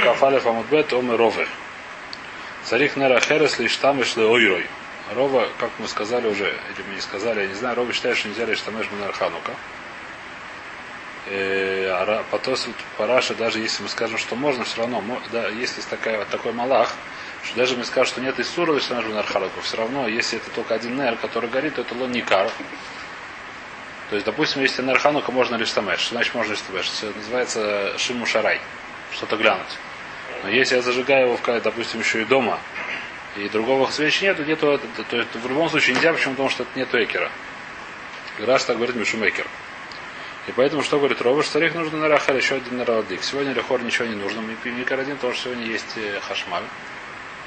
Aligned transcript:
Кафалев 0.00 0.46
Амудбет 0.46 0.92
Омы 0.94 1.18
Ровы. 1.18 1.46
Царих 2.64 2.96
Нера 2.96 3.20
Херес 3.20 3.58
Лиштам 3.58 4.00
и 4.00 4.04
Ойрой. 4.20 4.66
Рова, 5.14 5.48
как 5.58 5.70
мы 5.78 5.86
сказали 5.86 6.28
уже, 6.28 6.46
или 6.46 6.86
мы 6.88 6.94
не 6.94 7.00
сказали, 7.02 7.42
я 7.42 7.46
не 7.48 7.54
знаю, 7.54 7.76
Рова 7.76 7.92
считает, 7.92 8.16
что 8.16 8.28
нельзя 8.28 8.46
Лиштамеш 8.46 8.86
Минар 8.90 9.12
Ханука. 9.12 9.52
А 11.28 12.24
Потос 12.30 12.68
Параша, 12.96 13.34
даже 13.34 13.58
если 13.58 13.82
мы 13.82 13.90
скажем, 13.90 14.16
что 14.16 14.34
можно, 14.34 14.64
все 14.64 14.78
равно, 14.78 15.02
да, 15.30 15.48
если 15.48 15.82
такая, 15.82 16.24
такой 16.24 16.52
малах, 16.52 16.94
что 17.44 17.56
даже 17.56 17.76
мы 17.76 17.84
скажем, 17.84 18.12
что 18.12 18.20
нет 18.22 18.40
Исура 18.40 18.72
Лиштамеш 18.72 19.04
Минар 19.04 19.26
Ханука, 19.26 19.60
все 19.60 19.76
равно, 19.76 20.08
если 20.08 20.38
это 20.38 20.50
только 20.52 20.74
один 20.74 20.96
Нер, 20.96 21.16
который 21.16 21.50
горит, 21.50 21.74
то 21.74 21.82
это 21.82 21.94
лоникар. 21.94 22.50
То 24.08 24.16
есть, 24.16 24.24
допустим, 24.24 24.62
если 24.62 24.82
Нер 24.82 24.98
Ханука 24.98 25.32
можно 25.32 25.56
лишь 25.56 25.72
тамеш, 25.72 26.08
значит 26.08 26.34
можно 26.34 26.52
лишь 26.52 26.62
тамеш. 26.62 26.90
Это 27.02 27.18
называется 27.18 27.98
Шиму 27.98 28.24
Шарай. 28.24 28.58
Что-то 29.14 29.36
глянуть. 29.36 29.78
Но 30.42 30.48
если 30.48 30.76
я 30.76 30.82
зажигаю 30.82 31.32
его, 31.32 31.60
допустим, 31.60 32.00
еще 32.00 32.22
и 32.22 32.24
дома, 32.24 32.58
и 33.36 33.48
другого 33.48 33.90
свечи 33.90 34.24
нету, 34.24 34.44
нету, 34.44 34.78
то, 34.96 35.04
то, 35.04 35.24
то 35.24 35.38
в 35.38 35.48
любом 35.48 35.70
случае 35.70 35.94
нельзя, 35.94 36.12
почему? 36.12 36.34
Потому 36.34 36.50
что 36.50 36.64
это 36.64 36.78
нету 36.78 37.02
экера. 37.02 37.30
Раш 38.38 38.64
так 38.64 38.76
говорит 38.76 38.96
Мишумекер. 38.96 39.46
И 40.48 40.52
поэтому 40.52 40.82
что 40.82 40.98
говорит 40.98 41.20
Робаш? 41.20 41.46
Старик 41.46 41.74
нужно 41.74 41.98
на 41.98 42.08
Рахар 42.08 42.34
еще 42.34 42.56
один 42.56 42.76
на 42.76 42.84
Раладик. 42.84 43.22
Сегодня 43.22 43.52
Лехор 43.52 43.80
ничего 43.82 44.06
не 44.06 44.16
нужно. 44.16 44.40
Микар 44.40 44.98
один, 44.98 45.14
потому 45.16 45.34
что 45.34 45.44
сегодня 45.44 45.66
есть 45.66 45.96
э, 45.96 46.18
хашмаль. 46.20 46.64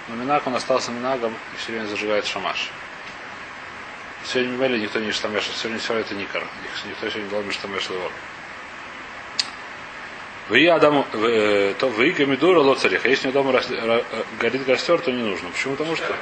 Но 0.07 0.15
Минак 0.15 0.47
он 0.47 0.55
остался 0.55 0.91
Минагом 0.91 1.33
и 1.53 1.57
все 1.57 1.73
время 1.73 1.87
зажигает 1.87 2.25
шамаш. 2.25 2.69
Сегодня 4.23 4.51
Мимели 4.53 4.79
никто 4.79 4.99
не 4.99 5.11
штамеш, 5.11 5.43
сегодня 5.55 5.79
все 5.79 5.95
это 5.95 6.15
Никар. 6.15 6.43
Никто 6.87 7.09
сегодня 7.09 7.25
не 7.25 7.29
должен 7.29 7.51
штамеш 7.51 7.89
Левор. 7.89 8.11
Вы 10.47 10.67
Адам, 10.67 11.05
э, 11.13 11.73
то 11.79 11.89
вы 11.89 12.11
Гамидура 12.11 12.59
Лоцарих. 12.59 13.05
Если 13.05 13.29
у 13.29 13.31
дома 13.31 13.59
горит 14.39 14.63
костер, 14.65 14.99
то 14.99 15.11
не 15.11 15.23
нужно. 15.23 15.49
Почему? 15.49 15.75
Потому 15.75 15.95
что 15.95 16.15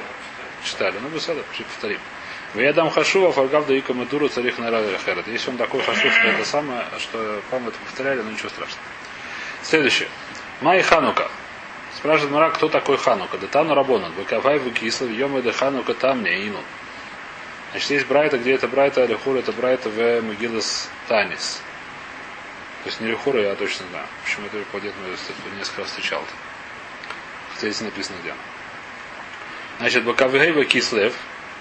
читали. 0.64 0.94
Ну, 1.02 1.08
быстрее, 1.08 1.42
повторим. 1.58 1.98
Вы 2.54 2.66
Адам 2.66 2.88
Хашува, 2.88 3.32
Фаргав 3.32 3.66
да 3.66 3.76
Икамидуру 3.78 4.28
Царих 4.28 4.58
на 4.58 4.70
Херет. 4.70 5.26
Если 5.26 5.50
он 5.50 5.56
такой 5.56 5.82
Хашув, 5.82 6.12
что 6.12 6.28
это 6.28 6.44
самое, 6.44 6.84
что, 7.00 7.42
по-моему, 7.50 7.70
это 7.70 7.78
повторяли, 7.80 8.22
но 8.22 8.30
ничего 8.30 8.48
страшного. 8.48 8.86
Следующее. 9.62 10.08
Май 10.60 10.80
Ханука. 10.82 11.28
Спрашивает 11.96 12.32
Мара, 12.32 12.50
кто 12.50 12.68
такой 12.68 12.96
Ханука? 12.96 13.38
Да 13.38 13.46
тану 13.48 13.74
Рабонан. 13.74 14.12
Выкавай 14.12 14.58
выкислов, 14.58 15.10
йома 15.10 15.42
да 15.42 15.52
Ханука 15.52 15.94
там 15.94 16.22
не 16.22 16.46
ину. 16.46 16.60
Значит, 17.72 17.90
есть 17.90 18.06
Брайта, 18.06 18.38
где 18.38 18.52
это 18.52 18.68
Брайта, 18.68 19.02
Алихур, 19.02 19.36
это 19.36 19.50
Брайта 19.50 19.90
в 19.90 20.22
Могилас 20.22 20.88
Танис. 21.08 21.60
То 22.84 22.90
есть 22.90 23.00
не 23.00 23.08
Рихура, 23.08 23.40
я 23.40 23.54
точно 23.54 23.86
знаю. 23.90 24.06
Почему 24.22 24.46
это 24.46 24.58
по 24.70 24.78
дед 24.78 24.92
несколько 25.58 25.80
раз 25.80 25.90
встречал. 25.90 26.22
Хотя 27.54 27.70
здесь 27.70 27.80
написано 27.80 28.16
где. 28.22 28.34
Значит, 29.78 30.04
Бакавгейва 30.04 30.66
Кислев, 30.66 31.14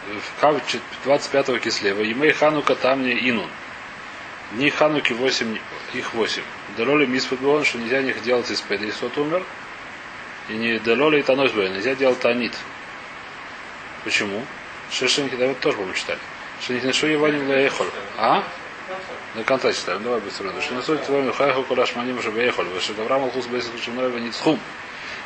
в 0.05 0.41
Кав 0.41 0.61
25 1.05 1.61
Кислева, 1.61 2.02
Емей 2.02 2.33
Ханука 2.33 2.75
там 2.75 3.03
не 3.03 3.13
Инун. 3.30 3.49
Дни 4.52 4.69
Хануки 4.69 5.13
8, 5.13 5.57
их 5.93 6.13
8. 6.13 6.43
Далоли 6.75 7.05
Мисфудбон, 7.05 7.63
что 7.63 7.77
нельзя 7.77 8.02
них 8.02 8.21
делать 8.21 8.52
из 8.52 8.59
Педисот 8.59 9.17
умер. 9.17 9.43
И 10.49 10.53
не 10.53 10.77
Далоли 10.80 11.21
и 11.21 11.23
Таносбе, 11.23 11.69
нельзя 11.69 11.95
делать 11.95 12.19
Танит. 12.19 12.53
Почему? 14.03 14.45
Шишинки 14.91 15.35
Давид 15.35 15.59
тоже, 15.61 15.77
по-моему, 15.77 15.97
читали. 15.97 16.19
Шинитиншу 16.61 17.08
Еваним 17.08 17.47
Лаехоль. 17.47 17.87
А? 18.17 18.43
Ну, 18.89 18.95
до 19.36 19.44
конца 19.44 19.72
читаем. 19.72 20.03
Давай 20.03 20.20
быстро. 20.20 20.50
Шинесу 20.62 20.98
твоим 20.98 21.31
хайху 21.31 21.64
кулаш 21.64 21.95
маним 21.95 22.22
шабеехоль. 22.22 22.67
Вышедавра 22.67 23.17
малхус 23.20 23.48
бейсик 23.48 23.73
не 23.88 24.20
ницхум. 24.22 24.59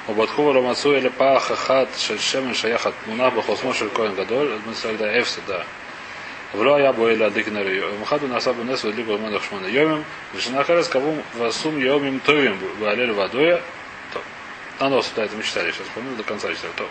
Обадхува 0.07 0.53
Ромацу 0.53 0.95
или 0.95 1.09
паха 1.09 1.55
хат 1.55 1.89
шельшемен 1.97 2.53
шаяхат 2.53 2.93
мунах 3.07 3.33
бахосмо 3.33 3.73
коин 3.93 4.15
гадоль. 4.15 4.59
Мы 4.65 4.73
сагда 4.73 5.05
эфса, 5.05 5.41
да. 5.47 5.65
Вло 6.53 6.77
я 6.77 6.93
бо 6.93 7.09
или 7.09 7.23
адыкнер 7.23 7.93
Мухаду 7.99 8.27
на 8.27 8.39
сабу 8.39 8.63
несу 8.63 8.91
либо 8.91 9.17
манах 9.17 9.43
шмана 9.43 9.67
йомим. 9.67 10.05
Вишинахарес 10.33 10.87
кавум 10.87 11.21
васум 11.33 11.77
йомим 11.77 12.19
товим. 12.19 12.59
Валель 12.79 13.11
вадуя. 13.11 13.61
Анос, 14.79 15.11
да, 15.15 15.25
это 15.25 15.35
мы 15.35 15.41
читали 15.41 15.71
сейчас, 15.71 15.87
помню, 15.95 16.15
до 16.15 16.23
конца 16.23 16.53
читали. 16.53 16.71
То. 16.77 16.87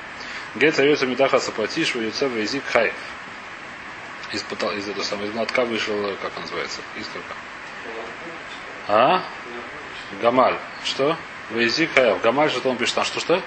Гет 0.56 0.74
союза 0.74 1.06
медаха 1.06 1.38
сапатиш, 1.38 1.94
ваюцев, 1.94 2.32
везик, 2.32 2.64
хайф. 2.64 2.92
Из, 4.32 4.42
из 4.42 4.88
этого 4.88 5.04
самого, 5.04 5.26
из 5.26 5.34
молотка 5.34 5.64
вышел, 5.64 5.94
как 6.20 6.32
он 6.36 6.42
называется, 6.42 6.80
искорка. 6.96 7.34
А? 8.88 9.22
Гамаль. 10.20 10.58
Что? 10.84 11.16
Везик 11.50 11.92
Хайф. 11.94 12.20
Гамаль, 12.22 12.50
что 12.50 12.68
он 12.68 12.76
пишет 12.76 12.96
там, 12.96 13.04
что 13.04 13.20
что? 13.20 13.42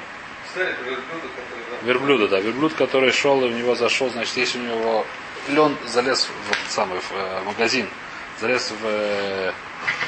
Верблюда, 1.84 2.28
да. 2.28 2.40
Верблюд, 2.40 2.74
который 2.74 3.12
шел, 3.12 3.44
и 3.44 3.50
в 3.50 3.54
него 3.54 3.76
зашел, 3.76 4.10
значит, 4.10 4.36
если 4.38 4.60
у 4.60 4.64
него 4.64 5.06
лен 5.48 5.76
залез 5.88 6.28
в, 6.28 6.72
самый, 6.72 7.00
в 7.00 7.12
э, 7.12 7.42
магазин, 7.46 7.88
залез 8.40 8.72
в 8.72 8.84
э, 8.84 9.54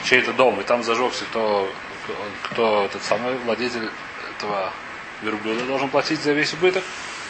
чей-то 0.03 0.34
дом, 0.34 0.59
и 0.59 0.64
там 0.64 0.84
зажегся, 0.84 1.24
кто, 1.26 1.72
кто 2.44 2.86
этот 2.86 3.03
самый 3.03 3.36
владелец 3.40 3.74
этого 4.38 4.74
верблюда 5.22 5.64
должен 5.66 5.90
платить 5.90 6.22
за 6.22 6.34
весь 6.34 6.53
убыток. 6.53 6.84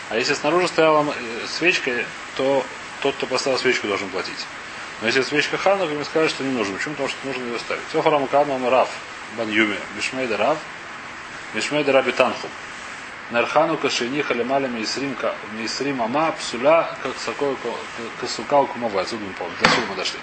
А 0.10 0.18
если 0.18 0.34
снаружи 0.34 0.68
стояла 0.68 1.06
свечка, 1.48 1.92
то 2.36 2.66
тот, 3.02 3.16
кто 3.16 3.28
поставил 3.28 3.58
свечку, 3.58 3.88
должен 3.88 4.10
платить. 4.10 4.46
Но 5.02 5.08
если 5.08 5.22
свечка 5.22 5.58
ханука, 5.58 5.94
мне 5.94 6.06
скажут, 6.06 6.32
что 6.32 6.44
не 6.44 6.52
нужно. 6.52 6.78
Почему? 6.78 6.94
Потому 6.94 7.10
что 7.10 7.28
нужно 7.28 7.44
ее 7.44 7.60
ставить. 7.60 7.82
Сохарам 7.92 8.28
Кадмам 8.28 8.70
Рав, 8.70 8.90
Бан 9.38 9.50
Юми, 9.50 9.78
Бишмейда 9.96 10.38
Рав, 10.38 10.58
Бишмейда 11.54 11.92
Раби 11.92 12.12
Танху. 12.12 12.48
Нарханука 13.32 13.90
Шейниха 13.90 14.34
Лемаля 14.34 14.68
Мисрим 14.68 16.02
Ама 16.02 16.34
Псуля, 16.34 16.90
как 17.02 17.14
сокой 17.18 17.56
Касукал 18.20 18.68
Кумава. 18.68 19.02
Отсюда 19.02 19.24
мы 19.24 19.34
помним. 19.34 19.56
До 19.62 19.70
сюда 19.70 19.82
мы 19.90 19.96
дошли. 19.96 20.20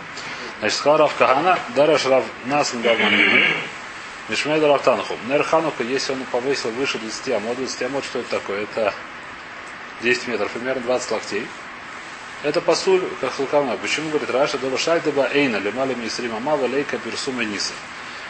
Значит, 0.60 0.78
сказал 0.78 0.98
Рав 0.98 1.14
Кахана, 1.16 1.58
Дараш 1.74 2.06
Рав 2.06 2.24
Насен 2.44 2.82
Бан 2.82 2.98
Юми, 2.98 3.46
Мишмейда 4.28 4.68
Рав 4.68 4.82
Танху. 4.82 5.16
Нерханука, 5.26 5.82
если 5.82 6.12
он 6.12 6.22
повысил 6.30 6.70
выше 6.72 6.98
20 6.98 7.28
амод, 7.30 7.56
20 7.56 7.82
амод, 7.82 8.04
что 8.04 8.18
это 8.20 8.30
такое? 8.30 8.62
Это 8.62 8.94
10 10.02 10.28
метров, 10.28 10.50
примерно 10.52 10.82
20 10.82 11.10
локтей. 11.10 11.46
Это 12.44 12.60
посуль, 12.60 13.02
как 13.20 13.32
хлукавна. 13.32 13.76
Почему, 13.76 14.10
говорит 14.10 14.30
Раша, 14.30 14.58
Долошаль 14.58 15.02
деба 15.02 15.28
эйна, 15.32 15.56
лемали 15.56 15.94
мисрима 15.94 16.38
мава 16.38 16.66
лейка 16.66 16.96
персума 16.98 17.44
ниса. 17.44 17.72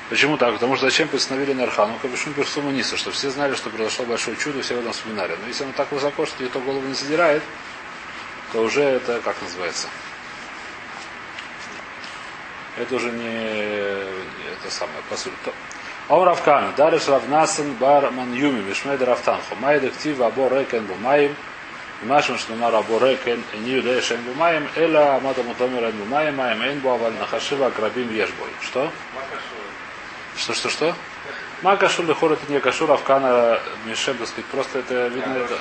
Почему 0.08 0.38
так? 0.38 0.54
Потому 0.54 0.76
что 0.76 0.86
зачем 0.86 1.08
постановили 1.08 1.52
Нерханука? 1.52 2.08
Почему 2.08 2.32
персума 2.32 2.70
ниса? 2.70 2.96
Что 2.96 3.10
все 3.10 3.28
знали, 3.28 3.54
что 3.54 3.68
произошло 3.68 4.06
большое 4.06 4.38
чудо, 4.38 4.62
все 4.62 4.76
в 4.76 4.78
этом 4.78 4.92
вспоминали. 4.92 5.36
Но 5.42 5.46
если 5.46 5.64
оно 5.64 5.74
так 5.74 5.92
высоко, 5.92 6.24
что 6.24 6.42
никто 6.42 6.60
голову 6.60 6.86
не 6.86 6.94
задирает, 6.94 7.42
то 8.52 8.62
уже 8.62 8.82
это, 8.82 9.20
как 9.20 9.36
называется? 9.42 9.88
Это 12.78 12.94
уже 12.94 13.10
не 13.10 13.34
это 14.52 14.70
самое, 14.70 15.02
посуль. 15.10 15.32
Ом 16.08 16.22
Равками, 16.22 16.72
Дариш 16.74 17.06
Равнасен 17.08 17.74
Бар 17.74 18.10
Ман 18.10 18.32
Юми, 18.32 18.62
Мишмед 18.62 19.02
Рафтанху, 19.02 19.56
Майд 19.56 19.84
Актив 19.84 20.18
Або 20.22 20.48
Рекен 20.48 20.86
Бумаим, 20.86 21.36
Машин 22.02 22.38
что 22.38 22.54
на 22.54 22.68
Або 22.68 22.98
Рекен, 22.98 23.42
не 23.54 23.72
юдея 23.72 24.00
Шен 24.00 24.22
Бумаим, 24.22 24.68
Эла 24.76 25.16
Амада 25.16 25.42
Мутомир 25.42 25.84
Эн 25.84 25.96
Бумаим, 25.96 26.36
Маем 26.36 26.62
Эн 26.62 26.78
Буаваль 26.78 27.14
Нахашива 27.14 27.66
Акрабим 27.66 28.14
Ешбой. 28.14 28.50
Что? 28.62 28.90
Что, 30.36 30.54
что, 30.54 30.70
что? 30.70 30.94
Макашур 31.62 32.06
Лехор 32.06 32.32
это 32.32 32.52
не 32.52 32.60
Кашур 32.60 32.88
Равкана 32.88 33.60
Мишем, 33.84 34.16
так 34.16 34.28
сказать, 34.28 34.46
просто 34.46 34.78
это 34.78 35.08
видно, 35.08 35.38
это, 35.38 35.58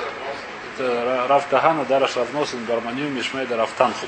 это 0.78 1.26
Рав 1.28 1.48
Кагана, 1.48 1.86
Дараш 1.86 2.16
Равносен 2.16 2.64
Барманю 2.66 3.10
Мишмейда 3.10 3.58
Рафтанху. 3.58 4.06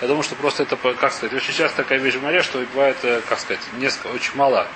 Я 0.00 0.08
думаю, 0.08 0.22
что 0.22 0.34
просто 0.34 0.62
это, 0.62 0.76
как 0.76 1.12
сказать, 1.12 1.34
очень 1.34 1.52
часто 1.52 1.82
такая 1.82 1.98
вещь 1.98 2.14
в 2.14 2.22
море, 2.22 2.42
что 2.42 2.58
бывает, 2.72 2.96
как 3.28 3.38
сказать, 3.38 3.60
несколько, 3.74 4.06
очень 4.08 4.34
мало 4.34 4.66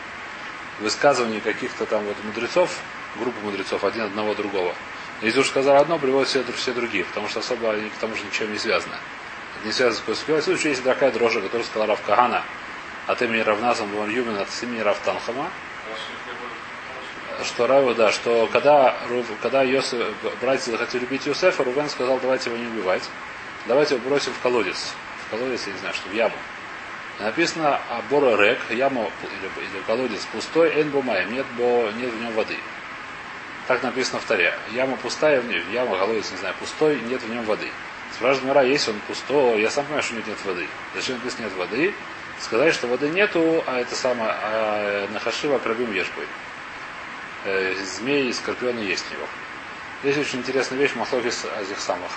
высказываний 0.80 1.40
каких-то 1.40 1.86
там 1.86 2.04
вот 2.04 2.16
мудрецов, 2.24 2.70
группы 3.18 3.40
мудрецов, 3.42 3.84
один 3.84 4.02
одного 4.02 4.34
другого. 4.34 4.74
Если 5.22 5.40
уж 5.40 5.48
сказал 5.48 5.76
одно, 5.76 5.98
приводят 5.98 6.28
все, 6.28 6.42
все 6.56 6.72
другие, 6.72 7.04
потому 7.04 7.28
что 7.28 7.40
особо 7.40 7.72
они 7.72 7.90
к 7.90 7.94
тому 8.00 8.14
же 8.14 8.22
ничем 8.24 8.50
не 8.52 8.58
связаны. 8.58 8.94
Это 9.58 9.66
не 9.66 9.72
связано 9.72 9.98
с 9.98 10.06
Косукой. 10.06 10.40
В 10.40 10.44
случае, 10.44 10.70
если 10.70 10.84
такая 10.84 11.12
дрожжа, 11.12 11.40
которая 11.40 11.66
сказала 11.66 11.88
Рав 11.88 12.02
Кагана, 12.02 12.42
от 13.06 13.20
имени 13.22 13.40
Равназам 13.40 13.90
Вон 13.90 14.08
Юмин, 14.08 14.38
от 14.38 14.48
имени 14.62 14.80
Рав 14.80 14.98
Танхама, 15.04 15.50
что 17.44 17.66
Раву, 17.66 17.94
да, 17.94 18.12
что 18.12 18.48
когда, 18.52 18.96
когда 19.42 19.62
Йосиф, 19.62 20.06
братья 20.40 20.70
захотели 20.70 21.04
убить 21.04 21.26
Юсефа, 21.26 21.64
Рувен 21.64 21.88
сказал, 21.88 22.18
давайте 22.20 22.50
его 22.50 22.58
не 22.58 22.66
убивать, 22.66 23.02
давайте 23.66 23.96
его 23.96 24.08
бросим 24.08 24.32
в 24.32 24.40
колодец. 24.40 24.94
В 25.26 25.30
колодец, 25.30 25.66
я 25.66 25.72
не 25.72 25.78
знаю, 25.78 25.94
что 25.94 26.08
в 26.08 26.14
яму. 26.14 26.36
Написано 27.18 27.78
Абора 27.90 28.36
Рек, 28.40 28.58
яма 28.70 29.10
или, 29.22 29.66
или 29.66 29.82
колодец 29.86 30.24
пустой, 30.32 30.70
Эн 30.80 30.90
Бумаем, 30.90 31.32
нет, 31.32 31.46
бо, 31.58 31.90
нет 31.92 32.10
в 32.10 32.20
нем 32.20 32.32
воды. 32.32 32.56
Так 33.70 33.84
написано 33.84 34.18
в 34.18 34.24
Таре. 34.24 34.52
Яма 34.72 34.96
пустая, 34.96 35.40
яма, 35.70 35.96
колодец, 35.96 36.32
не 36.32 36.38
знаю, 36.38 36.56
пустой, 36.58 37.00
нет 37.02 37.22
в 37.22 37.30
нем 37.30 37.44
воды. 37.44 37.68
Спрашивает 38.12 38.48
Мара, 38.48 38.62
если 38.62 38.90
он 38.90 38.98
пустой, 39.06 39.60
я 39.60 39.70
сам 39.70 39.84
понимаю, 39.84 40.02
что 40.02 40.16
нет, 40.16 40.26
нет 40.26 40.44
воды. 40.44 40.66
Зачем 40.96 41.18
написано 41.18 41.44
нет 41.44 41.52
воды? 41.52 41.94
Сказать, 42.40 42.74
что 42.74 42.88
воды 42.88 43.08
нету, 43.10 43.62
а 43.68 43.78
это 43.78 43.94
самое, 43.94 44.32
а 44.42 45.06
Нахашива 45.12 45.60
Крабим 45.60 45.92
Ешбой. 45.92 46.26
э, 47.44 47.76
змеи 47.84 48.26
и 48.26 48.32
скорпионы 48.32 48.80
есть 48.80 49.04
у 49.12 49.14
него. 49.14 49.26
Здесь 50.02 50.18
очень 50.26 50.40
интересная 50.40 50.76
вещь 50.76 50.96
Махлокис 50.96 51.46
этих 51.62 51.78
самых. 51.78 52.10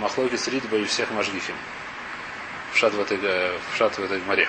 Махлокис 0.00 0.48
Ридба 0.48 0.78
и 0.78 0.86
всех 0.86 1.12
Машгифим. 1.12 1.54
В 2.72 2.76
шат 2.76 2.94
в 2.94 3.00
этой, 3.00 3.16
э, 3.22 3.56
в 3.72 3.76
шат 3.76 3.96
в 3.96 4.02
этой 4.02 4.18
море. 4.22 4.48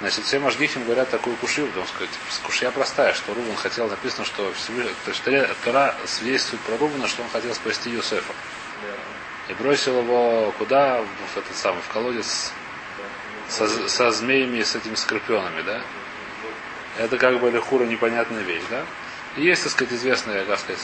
Значит, 0.00 0.24
все 0.24 0.38
Машгихим 0.38 0.84
говорят 0.84 1.10
такую 1.10 1.36
кушию, 1.36 1.66
потому 1.68 1.86
что 1.86 2.42
кушья 2.42 2.70
простая, 2.70 3.12
что 3.12 3.34
Рубан 3.34 3.54
хотел, 3.56 3.86
написано, 3.86 4.24
что 4.24 4.50
Тора 5.64 5.94
свидетельствует 6.06 6.62
про 6.62 6.78
Рубана, 6.78 7.06
что 7.06 7.22
он 7.22 7.28
хотел 7.28 7.54
спасти 7.54 7.90
Юсефа. 7.90 8.32
И 9.48 9.54
бросил 9.54 9.98
его 9.98 10.54
куда? 10.56 11.02
В 11.02 11.36
этот 11.36 11.54
самый, 11.54 11.82
в 11.82 11.88
колодец 11.88 12.52
со, 13.48 13.68
со 13.88 14.10
змеями, 14.10 14.62
с 14.62 14.74
этими 14.74 14.94
скорпионами, 14.94 15.60
да? 15.62 15.82
Это 16.96 17.18
как 17.18 17.38
бы 17.38 17.50
лихура 17.50 17.84
непонятная 17.84 18.42
вещь, 18.42 18.64
да? 18.70 18.86
И 19.36 19.42
есть, 19.42 19.64
так 19.64 19.72
сказать, 19.72 19.92
известная, 19.92 20.44
как 20.44 20.58
сказать, 20.58 20.80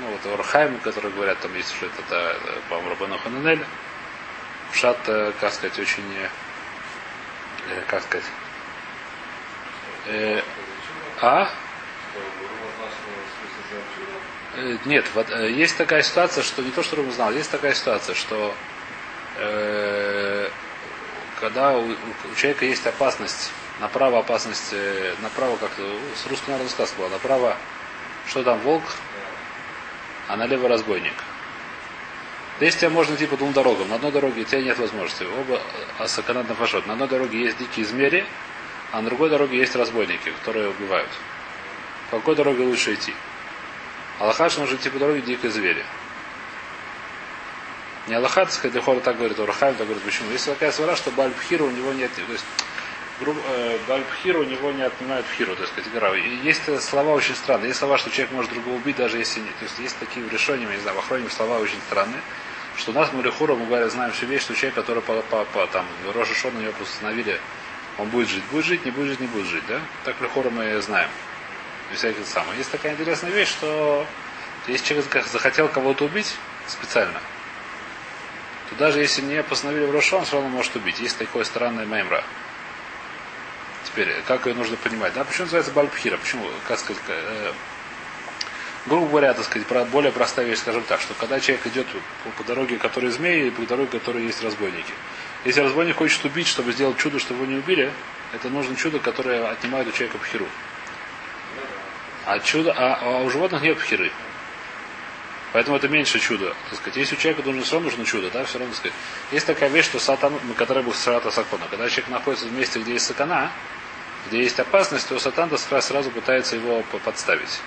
ну, 0.00 0.08
вот 0.08 0.32
Орхайм, 0.34 0.78
который 0.80 1.12
говорят, 1.12 1.38
там 1.38 1.54
есть, 1.54 1.72
что 1.72 1.86
это, 1.86 2.02
это 2.08 2.60
по-моему, 2.68 2.90
Рабану 2.90 3.18
Хананель. 3.18 3.64
Шат, 4.72 4.98
э, 5.06 5.32
как 5.40 5.52
сказать, 5.52 5.78
очень, 5.78 6.04
э, 7.70 7.82
как 7.88 8.02
сказать, 8.02 8.26
Э, 10.06 10.42
а? 11.20 11.48
Э, 14.54 14.76
нет, 14.84 15.04
вот, 15.14 15.30
э, 15.30 15.50
есть 15.50 15.76
такая 15.76 16.02
ситуация, 16.02 16.42
что 16.44 16.62
не 16.62 16.70
то, 16.70 16.82
что 16.82 16.96
Рубин 16.96 17.12
знал, 17.12 17.32
есть 17.32 17.50
такая 17.50 17.74
ситуация, 17.74 18.14
что 18.14 18.54
э, 19.38 20.48
когда 21.40 21.76
у, 21.76 21.90
у 21.90 22.34
человека 22.36 22.64
есть 22.64 22.86
опасность, 22.86 23.52
направо 23.80 24.20
опасность, 24.20 24.72
э, 24.72 25.14
направо 25.22 25.56
как-то, 25.56 25.82
с 26.14 26.26
русским 26.28 26.52
народом 26.52 26.70
сказка 26.70 26.98
была, 26.98 27.08
направо, 27.10 27.56
что 28.26 28.42
там, 28.42 28.58
волк, 28.60 28.84
а 30.28 30.36
налево 30.36 30.68
разбойник. 30.68 31.14
Здесь 32.58 32.76
тебя 32.76 32.90
можно 32.90 33.14
идти 33.14 33.26
по 33.26 33.36
двум 33.36 33.52
дорогам. 33.52 33.88
На 33.88 33.96
одной 33.96 34.12
дороге 34.12 34.40
у 34.40 34.44
тебя 34.44 34.62
нет 34.62 34.78
возможности. 34.78 35.24
Оба 35.24 35.60
асаканат 35.98 36.46
фашот. 36.46 36.86
На 36.86 36.94
одной 36.94 37.08
дороге 37.08 37.38
есть 37.38 37.58
дикие 37.58 37.84
звери, 37.84 38.26
а 38.92 39.02
на 39.02 39.08
другой 39.08 39.30
дороге 39.30 39.58
есть 39.58 39.74
разбойники, 39.74 40.30
которые 40.30 40.68
убивают. 40.68 41.10
По 42.10 42.18
какой 42.18 42.36
дороге 42.36 42.64
лучше 42.64 42.94
идти? 42.94 43.12
Аллахаш 44.18 44.56
нужно 44.56 44.76
идти 44.76 44.88
по 44.88 44.98
дороге 44.98 45.20
дикой 45.20 45.50
звери. 45.50 45.84
Не 48.06 48.14
Аллахат, 48.14 48.52
сказать, 48.52 48.74
Лехора 48.74 49.00
так 49.00 49.16
говорит, 49.16 49.38
Урахайм 49.38 49.74
так 49.74 49.86
говорит, 49.86 50.04
почему? 50.04 50.30
Если 50.30 50.50
такая 50.50 50.70
свара, 50.70 50.94
что 50.94 51.10
Бальбхира 51.10 51.64
у 51.64 51.70
него 51.70 51.92
нет, 51.92 52.10
то 52.14 52.32
есть 52.32 52.44
э, 53.20 53.78
Бальбхира 53.88 54.38
у 54.38 54.44
него 54.44 54.70
не 54.70 54.82
отнимают 54.82 55.26
Пхиру, 55.26 55.56
то 55.56 55.62
есть 55.62 55.74
категория. 55.74 56.22
И 56.22 56.36
есть 56.36 56.62
слова 56.82 57.14
очень 57.14 57.34
странные. 57.34 57.68
Есть 57.68 57.80
слова, 57.80 57.98
что 57.98 58.10
человек 58.10 58.32
может 58.32 58.52
другого 58.52 58.76
убить, 58.76 58.96
даже 58.96 59.18
если 59.18 59.40
нет. 59.40 59.54
То 59.58 59.64
есть 59.64 59.78
есть 59.80 59.98
такие 59.98 60.24
в 60.24 60.32
решениях, 60.32 60.70
не 60.70 60.78
знаю, 60.78 60.96
в 60.96 61.00
охране 61.00 61.28
слова 61.30 61.58
очень 61.58 61.80
странные. 61.88 62.20
Что 62.76 62.92
у 62.92 62.94
нас 62.94 63.12
мы 63.12 63.24
Лехура, 63.24 63.54
мы 63.56 63.66
говорим, 63.66 63.90
знаем 63.90 64.12
всю 64.12 64.26
вещь, 64.26 64.42
что 64.42 64.54
человек, 64.54 64.76
который 64.76 65.02
по, 65.02 65.20
по, 65.22 65.44
по 65.46 65.66
там, 65.66 65.84
Рожа 66.14 66.34
Шона 66.34 66.60
его 66.60 66.72
установили 66.80 67.40
он 67.98 68.08
будет 68.08 68.28
жить, 68.28 68.44
будет 68.50 68.64
жить, 68.64 68.84
не 68.84 68.90
будет 68.90 69.08
жить, 69.08 69.20
не 69.20 69.26
будет 69.26 69.46
жить, 69.46 69.64
да? 69.68 69.80
Так 70.04 70.20
Лехора 70.20 70.50
мы 70.50 70.80
знаем. 70.82 71.08
И 71.92 71.94
всякие 71.94 72.24
самое. 72.24 72.58
Есть 72.58 72.70
такая 72.70 72.92
интересная 72.92 73.30
вещь, 73.30 73.48
что 73.48 74.06
если 74.66 74.86
человек 74.86 75.26
захотел 75.26 75.68
кого-то 75.68 76.04
убить 76.04 76.34
специально, 76.66 77.20
то 78.70 78.76
даже 78.76 79.00
если 79.00 79.22
не 79.22 79.42
постановили 79.42 79.86
в 79.86 79.92
Рошу, 79.92 80.16
он 80.16 80.24
все 80.24 80.34
равно 80.34 80.50
может 80.50 80.74
убить. 80.76 80.98
Есть 81.00 81.16
такое 81.18 81.44
странное 81.44 81.86
мемра. 81.86 82.24
Теперь, 83.84 84.22
как 84.26 84.46
ее 84.46 84.54
нужно 84.54 84.76
понимать? 84.76 85.14
Да? 85.14 85.24
Почему 85.24 85.44
называется 85.44 85.72
Бальпхира? 85.72 86.16
Почему, 86.16 86.44
как 86.66 86.78
сказать, 86.78 87.00
э, 87.08 87.52
грубо 88.86 89.08
говоря, 89.08 89.32
так 89.32 89.44
сказать, 89.44 89.66
про, 89.66 89.84
более 89.84 90.12
простая 90.12 90.44
вещь, 90.44 90.58
скажем 90.58 90.82
так, 90.82 91.00
что 91.00 91.14
когда 91.14 91.38
человек 91.40 91.66
идет 91.68 91.86
по, 92.24 92.30
по 92.30 92.44
дороге, 92.44 92.78
которая 92.78 93.10
змеи, 93.10 93.46
и 93.46 93.50
по 93.50 93.62
дороге, 93.62 93.90
которой 93.98 94.24
есть 94.24 94.42
разбойники. 94.42 94.92
Если 95.46 95.60
разбойник 95.60 95.94
хочет 95.94 96.24
убить, 96.24 96.48
чтобы 96.48 96.72
сделать 96.72 96.98
чудо, 96.98 97.20
чтобы 97.20 97.44
его 97.44 97.52
не 97.52 97.58
убили, 97.58 97.92
это 98.34 98.48
нужно 98.48 98.74
чудо, 98.74 98.98
которое 98.98 99.48
отнимает 99.48 99.86
у 99.86 99.92
человека 99.92 100.18
пхиру. 100.18 100.48
А, 102.24 102.40
чудо, 102.40 102.74
а, 102.76 102.98
а 103.00 103.22
у 103.22 103.30
животных 103.30 103.62
нет 103.62 103.78
пхиры. 103.78 104.10
Поэтому 105.52 105.76
это 105.76 105.88
меньше 105.88 106.18
чудо. 106.18 106.52
Так 106.68 106.80
сказать. 106.80 106.96
Если 106.96 107.14
у 107.14 107.18
человека 107.18 107.46
нужно 107.46 107.62
все 107.62 107.74
равно 107.74 107.90
нужно 107.90 108.04
чудо, 108.04 108.28
да, 108.32 108.44
все 108.44 108.58
равно 108.58 108.74
так 108.74 108.78
сказать. 108.80 108.96
Есть 109.30 109.46
такая 109.46 109.70
вещь, 109.70 109.84
что 109.84 110.00
сатан, 110.00 110.36
которая 110.56 110.82
будет 110.82 110.96
сарата 110.96 111.30
сакона. 111.30 111.62
Когда 111.70 111.88
человек 111.88 112.08
находится 112.08 112.46
в 112.46 112.52
месте, 112.52 112.80
где 112.80 112.94
есть 112.94 113.06
сатана, 113.06 113.52
где 114.26 114.42
есть 114.42 114.58
опасность, 114.58 115.08
то 115.08 115.16
сатан 115.20 115.56
сразу 115.56 116.10
пытается 116.10 116.56
его 116.56 116.82
подставить. 117.04 117.60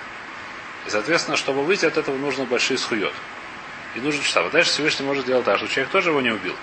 И, 0.86 0.90
соответственно, 0.90 1.38
чтобы 1.38 1.64
выйти 1.64 1.86
от 1.86 1.96
этого, 1.96 2.18
нужно 2.18 2.44
большие 2.44 2.76
схует. 2.76 3.14
И 3.94 4.00
нужно 4.00 4.22
часа. 4.22 4.42
Вот 4.42 4.52
дальше 4.52 4.70
Всевышний 4.70 5.06
может 5.06 5.24
делать 5.24 5.46
так, 5.46 5.56
что 5.56 5.66
человек 5.66 5.90
тоже 5.90 6.10
его 6.10 6.20
не 6.20 6.30
убил. 6.30 6.54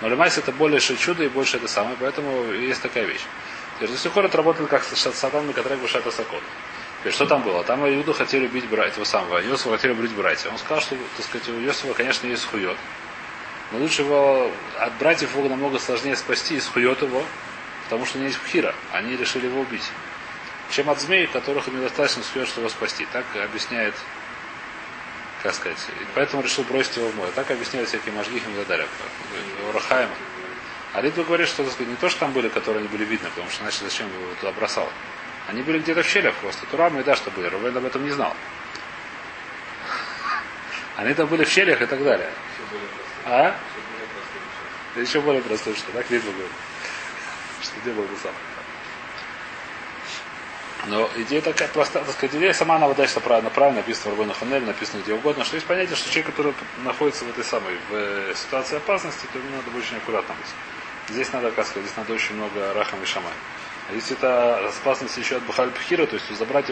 Но 0.00 0.08
Лемайс 0.08 0.38
это 0.38 0.52
больше 0.52 0.96
чудо 0.96 1.24
и 1.24 1.28
больше 1.28 1.56
это 1.56 1.68
самое, 1.68 1.96
поэтому 1.98 2.52
есть 2.52 2.80
такая 2.82 3.04
вещь. 3.04 3.22
То 3.78 3.84
есть 3.84 3.98
Сухор 3.98 4.30
работает 4.30 4.68
как 4.68 4.82
сатан, 4.84 5.52
которых 5.52 5.80
вышата 5.80 6.10
сакон. 6.10 6.40
Что 7.08 7.26
там 7.26 7.42
было? 7.42 7.62
Там 7.62 7.88
Иуду 7.88 8.12
хотели 8.12 8.46
убить 8.46 8.68
братья, 8.68 8.96
его 8.96 9.04
самого, 9.04 9.38
Йосифа 9.38 9.70
хотели 9.70 9.92
убить 9.92 10.12
братья. 10.12 10.50
Он 10.50 10.58
сказал, 10.58 10.80
что, 10.80 10.96
так 11.16 11.26
сказать, 11.26 11.48
у 11.48 11.60
Йосифа, 11.60 11.94
конечно, 11.94 12.26
есть 12.26 12.44
хует. 12.44 12.76
Но 13.70 13.78
лучше 13.78 14.02
его 14.02 14.50
от 14.78 14.92
братьев 14.98 15.34
его 15.36 15.48
намного 15.48 15.78
сложнее 15.78 16.16
спасти 16.16 16.56
и 16.56 16.60
схует 16.60 17.00
его, 17.02 17.22
потому 17.84 18.04
что 18.04 18.18
не 18.18 18.26
есть 18.26 18.40
пхира. 18.40 18.74
Они 18.92 19.16
решили 19.16 19.46
его 19.46 19.60
убить. 19.60 19.88
Чем 20.70 20.90
от 20.90 21.00
змей, 21.00 21.26
которых 21.28 21.68
им 21.68 21.76
недостаточно 21.76 22.22
схует, 22.22 22.48
чтобы 22.48 22.62
его 22.62 22.70
спасти. 22.70 23.06
Так 23.12 23.24
объясняет 23.44 23.94
как 25.42 25.54
сказать, 25.54 25.78
поэтому 26.14 26.42
решил 26.42 26.64
бросить 26.64 26.96
его 26.96 27.08
в 27.08 27.16
море. 27.16 27.30
Так 27.34 27.50
объясняют 27.50 27.88
всякие 27.88 28.12
мажгихим 28.14 28.52
и 28.52 28.56
так 28.56 28.66
далее. 28.66 28.88
Урахаем. 29.68 30.10
А 30.94 31.00
Литва 31.00 31.22
говорит, 31.22 31.48
что 31.48 31.64
сказать, 31.70 31.88
не 31.88 31.96
то, 31.96 32.08
что 32.08 32.20
там 32.20 32.32
были, 32.32 32.48
которые 32.48 32.82
не 32.82 32.88
были 32.88 33.04
видны, 33.04 33.28
потому 33.28 33.48
что 33.50 33.62
значит, 33.62 33.82
зачем 33.82 34.08
его 34.08 34.34
туда 34.40 34.52
бросал. 34.52 34.88
Они 35.46 35.62
были 35.62 35.78
где-то 35.78 36.02
в 36.02 36.06
щелях 36.06 36.34
просто. 36.36 36.66
Турам 36.66 36.98
и 36.98 37.04
да, 37.04 37.14
что 37.14 37.30
были. 37.30 37.46
Рувен 37.46 37.76
об 37.76 37.84
этом 37.84 38.04
не 38.04 38.10
знал. 38.10 38.34
Они 40.96 41.14
там 41.14 41.28
были 41.28 41.44
в 41.44 41.48
щелях 41.48 41.80
и 41.80 41.86
так 41.86 42.02
далее. 42.02 42.30
А? 43.24 43.54
Еще 44.96 45.20
более 45.20 45.42
простой, 45.42 45.74
что 45.76 45.92
так 45.92 46.10
Литва 46.10 46.32
говорит. 46.32 46.52
Что 47.62 47.80
где 47.80 47.92
был 47.92 48.02
бы 48.02 48.16
сам. 48.22 48.32
Но 50.88 51.10
идея 51.16 51.42
такая 51.42 51.68
простая, 51.68 52.02
так 52.02 52.14
сказать, 52.14 52.34
идея 52.36 52.54
сама 52.54 52.76
она 52.76 52.88
дальше 52.94 53.20
правильно, 53.20 53.50
правильно 53.50 53.80
написана 53.80 54.14
в 54.14 54.18
Рабану 54.18 54.32
Ханель, 54.32 54.64
написана 54.64 55.02
где 55.02 55.12
угодно, 55.12 55.44
что 55.44 55.56
есть 55.56 55.66
понятие, 55.66 55.96
что 55.96 56.08
человек, 56.08 56.26
который 56.34 56.54
находится 56.82 57.26
в 57.26 57.28
этой 57.28 57.44
самой 57.44 57.74
в 57.90 57.94
э, 57.94 58.34
ситуации 58.34 58.76
опасности, 58.78 59.26
то 59.30 59.38
ему 59.38 59.50
надо 59.50 59.76
очень 59.76 59.98
аккуратным 59.98 60.34
быть. 60.38 60.46
Здесь 61.10 61.30
надо, 61.32 61.50
как 61.50 61.66
сказать, 61.66 61.84
здесь 61.84 61.96
надо 61.98 62.14
очень 62.14 62.36
много 62.36 62.72
рахам 62.72 63.02
и 63.02 63.04
шамай. 63.04 63.32
А 63.90 63.94
если 63.94 64.16
это 64.16 64.66
опасность 64.66 65.16
еще 65.18 65.36
от 65.36 65.42
Бахаль 65.42 65.70
Пхира, 65.72 66.06
то 66.06 66.14
есть 66.14 66.34
забрать 66.38 66.66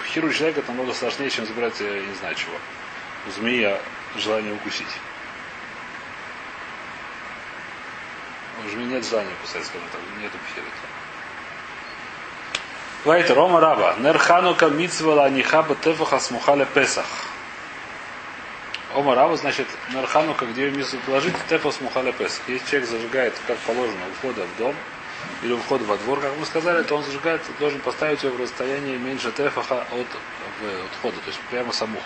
Пхиру 0.00 0.32
человека 0.32 0.62
намного 0.66 0.94
сложнее, 0.94 1.30
чем 1.30 1.46
забрать, 1.46 1.78
я 1.80 2.00
не 2.00 2.14
знаю 2.14 2.34
чего. 2.34 2.56
У 3.28 3.30
змеи 3.30 3.76
желание 4.16 4.52
укусить. 4.52 4.94
У 8.64 8.68
змеи 8.68 8.86
нет 8.86 9.06
желания 9.06 9.32
кусать, 9.42 9.64
скажем 9.64 9.88
так, 9.92 10.00
нету 10.20 10.38
Пхира. 10.50 10.66
Вайтер, 13.04 13.34
Рома 13.34 13.60
Раба. 13.60 13.96
Нерханука 13.98 14.68
митцвала 14.68 15.28
нихаба 15.28 15.74
тефаха 15.74 16.18
смухаля 16.18 16.64
песах. 16.64 17.04
Ома 18.94 19.14
Раба, 19.14 19.36
значит, 19.36 19.66
Нерханука, 19.92 20.46
где 20.46 20.70
митцву 20.70 20.98
положить, 21.04 21.34
тефа 21.50 21.70
смухаля 21.70 22.12
песах. 22.12 22.40
Если 22.48 22.66
человек 22.66 22.88
зажигает, 22.88 23.34
как 23.46 23.58
положено, 23.58 23.98
у 24.10 24.14
входа 24.14 24.46
в 24.46 24.58
дом, 24.58 24.74
или 25.42 25.52
у 25.52 25.58
входа 25.58 25.84
во 25.84 25.98
двор, 25.98 26.20
как 26.20 26.32
мы 26.40 26.46
сказали, 26.46 26.82
то 26.82 26.96
он 26.96 27.04
зажигает, 27.04 27.42
должен 27.60 27.78
поставить 27.80 28.22
его 28.22 28.36
в 28.36 28.40
расстоянии 28.40 28.96
меньше 28.96 29.30
тефаха 29.32 29.82
от, 29.82 30.00
от 30.00 30.96
входа, 30.98 31.16
то 31.16 31.26
есть 31.26 31.40
прямо 31.50 31.72
самух. 31.72 32.02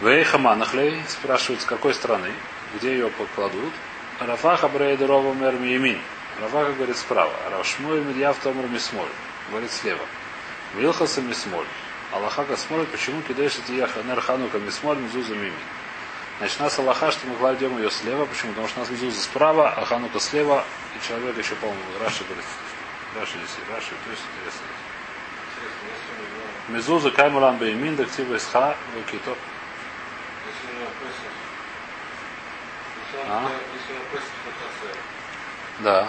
Вейха 0.00 0.38
Манахлей 0.38 1.02
спрашивают, 1.08 1.60
с 1.60 1.66
какой 1.66 1.92
стороны, 1.92 2.32
где 2.74 2.92
ее 2.92 3.08
покладут. 3.10 3.72
Рафаха 4.18 4.68
Брейдерова 4.68 5.34
Мерми 5.34 5.68
Емин. 5.68 6.00
Равака 6.40 6.72
говорит 6.72 6.96
справа. 6.96 7.32
Равшмуй 7.50 8.02
Мильяв 8.02 8.36
Томар 8.38 8.66
Мисмоль. 8.66 9.08
Говорит 9.50 9.70
слева. 9.70 10.04
Вилхаса 10.74 11.22
Мисмоль. 11.22 11.66
Аллахака 12.12 12.56
смотрит, 12.56 12.88
почему 12.90 13.22
кидаешь 13.22 13.56
эти 13.56 13.72
яханер 13.72 14.20
ханука 14.20 14.58
Мисмоль 14.58 14.98
Мизуза 14.98 15.34
Мими. 15.34 15.52
Значит, 16.38 16.60
нас 16.60 16.78
Аллаха, 16.78 17.12
что 17.12 17.26
мы 17.28 17.36
кладем 17.36 17.78
ее 17.78 17.90
слева. 17.90 18.26
Почему? 18.26 18.50
Потому 18.50 18.68
что 18.68 18.80
у 18.80 18.82
нас 18.82 18.90
Мизуза 18.90 19.20
справа, 19.20 19.70
а 19.70 19.84
Ханука 19.84 20.18
слева. 20.18 20.64
И 20.96 21.06
человек 21.06 21.36
еще, 21.38 21.54
по-моему, 21.56 21.80
Раши 22.00 22.24
говорит. 22.24 22.44
Раши 23.14 23.32
здесь, 23.38 23.56
Раши, 23.70 23.90
то 23.90 24.10
есть 24.10 24.22
интересно. 24.36 24.66
Мизуза 26.68 27.10
Каймуран 27.12 27.58
Беймин, 27.58 27.94
Дактива 27.94 28.36
Исха, 28.36 28.76
Вакито. 28.96 29.36
А? 33.28 33.50
Да. 35.80 36.08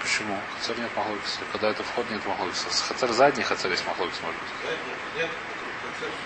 Почему? 0.00 0.38
Хацер 0.54 0.78
нет 0.78 0.90
махлокиса. 0.96 1.40
Когда 1.52 1.70
это 1.70 1.82
вход, 1.82 2.10
нет 2.10 2.24
махлокиса. 2.26 2.68
Хацер 2.88 3.12
задний, 3.12 3.42
хацер 3.42 3.70
есть 3.70 3.86
махлокис, 3.86 4.20
может 4.22 4.40
быть. 4.40 5.28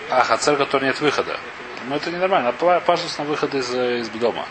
А, 0.09 0.23
хацер, 0.23 0.57
который 0.57 0.85
нет 0.85 0.99
выхода. 0.99 1.39
Ну 1.87 1.95
это 1.95 2.11
ненормально. 2.11 2.53
А 2.59 2.79
пажус 2.79 3.17
на 3.17 3.23
выход 3.23 3.55
из, 3.55 3.73
из 3.73 4.09
дома. 4.09 4.45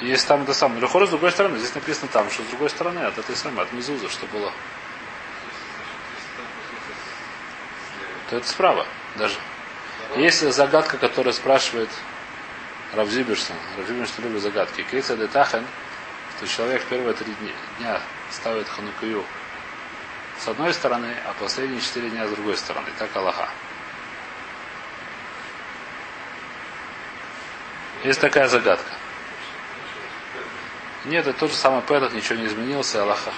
Есть 0.00 0.26
там 0.26 0.42
это 0.42 0.52
самое. 0.52 0.80
Лехора 0.80 1.06
с 1.06 1.10
другой 1.10 1.30
стороны. 1.30 1.58
Здесь 1.58 1.74
написано 1.74 2.08
там, 2.08 2.28
что 2.30 2.42
с 2.42 2.46
другой 2.46 2.70
стороны, 2.70 3.00
от 3.00 3.18
этой 3.18 3.36
самой, 3.36 3.64
от 3.64 3.72
Мизуза, 3.72 4.08
что 4.08 4.26
было. 4.26 4.52
То 8.30 8.36
это 8.36 8.48
справа 8.48 8.86
даже. 9.16 9.36
Есть 10.16 10.40
загадка, 10.52 10.98
которая 10.98 11.32
спрашивает 11.32 11.88
Равзиберсон. 12.92 13.56
Равзиберсон 13.78 14.24
любит 14.24 14.42
загадки. 14.42 14.82
Кейца 14.82 15.16
де 15.16 15.26
Тахен, 15.26 15.66
что 16.36 16.46
человек 16.46 16.84
первые 16.86 17.14
три 17.14 17.34
дня 17.78 18.00
ставит 18.30 18.68
ханукую 18.68 19.24
с 20.38 20.48
одной 20.48 20.74
стороны, 20.74 21.14
а 21.26 21.32
последние 21.40 21.80
четыре 21.80 22.10
дня 22.10 22.26
с 22.26 22.30
другой 22.30 22.56
стороны. 22.56 22.88
Так 22.98 23.14
Аллаха. 23.16 23.48
Есть 28.04 28.20
такая 28.20 28.48
загадка. 28.48 28.90
Нет, 31.04 31.26
это 31.26 31.38
тот 31.38 31.50
же 31.50 31.56
самый 31.56 31.82
Петах, 31.82 32.12
ничего 32.12 32.38
не 32.38 32.46
изменился, 32.46 33.02
Аллаха. 33.02 33.32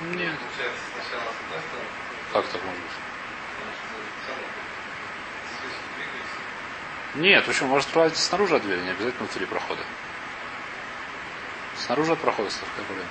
Нет. 0.00 0.34
Как 2.32 2.46
так 2.46 2.64
может 2.64 2.80
быть? 2.80 2.87
Нет, 7.18 7.44
почему? 7.46 7.70
Может 7.70 7.88
справить 7.88 8.16
снаружи 8.16 8.54
от 8.54 8.62
двери, 8.62 8.80
не 8.80 8.90
обязательно 8.90 9.26
внутри 9.26 9.44
прохода. 9.44 9.82
Снаружи 11.76 12.12
от 12.12 12.20
прохода, 12.20 12.48
какая 12.48 12.86
проблема? 12.86 13.10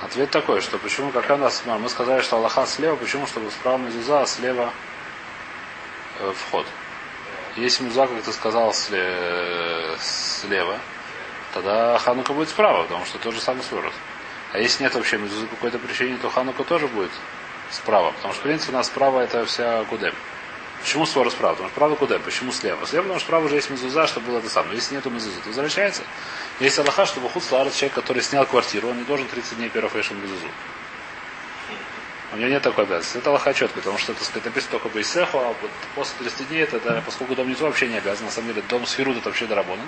Ответ 0.00 0.30
такой, 0.30 0.60
что 0.60 0.78
почему, 0.78 1.12
как 1.12 1.30
у 1.30 1.36
нас, 1.36 1.62
мы 1.64 1.88
сказали, 1.88 2.22
что 2.22 2.38
Аллаха 2.38 2.66
слева, 2.66 2.96
почему, 2.96 3.28
чтобы 3.28 3.52
справа 3.52 3.78
мезуза, 3.78 4.22
а 4.22 4.26
слева 4.26 4.72
э, 6.18 6.32
вход. 6.32 6.66
Если 7.54 7.84
мезуза, 7.84 8.08
как 8.08 8.22
ты 8.22 8.32
сказал, 8.32 8.74
слева, 10.00 10.78
тогда 11.54 11.96
Ханука 11.98 12.32
будет 12.32 12.48
справа, 12.48 12.82
потому 12.82 13.04
что 13.04 13.18
тот 13.18 13.34
же 13.34 13.40
самый 13.40 13.62
сворот. 13.62 13.92
А 14.52 14.58
если 14.58 14.82
нет 14.82 14.94
вообще 14.96 15.18
мезузы 15.18 15.46
по 15.46 15.54
какой-то 15.54 15.78
причине, 15.78 16.18
то 16.20 16.30
Ханука 16.30 16.64
тоже 16.64 16.88
будет 16.88 17.12
справа. 17.70 18.12
Потому 18.12 18.34
что, 18.34 18.40
в 18.40 18.44
принципе, 18.44 18.72
у 18.72 18.76
нас 18.76 18.86
справа 18.86 19.20
это 19.20 19.44
вся 19.44 19.84
Кудем. 19.84 20.14
Почему 20.80 21.04
свора 21.06 21.30
справа? 21.30 21.54
Потому 21.54 21.68
что 21.68 21.76
справа 21.76 21.94
Кудем. 21.94 22.22
Почему 22.22 22.52
слева? 22.52 22.86
Слева, 22.86 23.02
потому 23.02 23.20
что 23.20 23.26
справа 23.26 23.44
уже 23.44 23.56
есть 23.56 23.70
мезуза, 23.70 24.06
чтобы 24.06 24.28
было 24.28 24.38
это 24.38 24.48
самое. 24.48 24.76
Если 24.76 24.94
нету 24.94 25.10
мезузы, 25.10 25.40
то 25.40 25.48
возвращается. 25.48 26.02
Есть 26.58 26.78
Аллаха, 26.78 27.06
чтобы 27.06 27.28
худ 27.28 27.42
человек, 27.42 27.92
который 27.92 28.22
снял 28.22 28.46
квартиру, 28.46 28.88
он 28.88 28.98
не 28.98 29.04
должен 29.04 29.26
30 29.28 29.56
дней 29.56 29.68
первого 29.68 29.90
фэшн 29.90 30.14
мезузу. 30.14 30.46
У 32.32 32.36
него 32.36 32.48
нет 32.48 32.62
такой 32.62 32.84
обязанности. 32.84 33.18
Это 33.18 33.30
Аллаха 33.30 33.52
четко, 33.52 33.78
потому 33.78 33.98
что 33.98 34.12
это 34.12 34.24
сказать, 34.24 34.44
написано 34.44 34.72
только 34.72 34.88
Бейсеху, 34.88 35.38
а 35.38 35.48
вот 35.48 35.70
после 35.96 36.14
30 36.20 36.48
дней, 36.48 36.62
это, 36.62 36.78
да, 36.80 37.02
поскольку 37.04 37.34
дом 37.34 37.46
внизу 37.46 37.64
вообще 37.64 37.88
не 37.88 37.96
обязан, 37.96 38.26
на 38.26 38.30
самом 38.30 38.48
деле 38.48 38.62
дом 38.68 38.86
с 38.86 38.92
Фирут 38.92 39.16
это 39.16 39.30
вообще 39.30 39.46
доработан. 39.46 39.84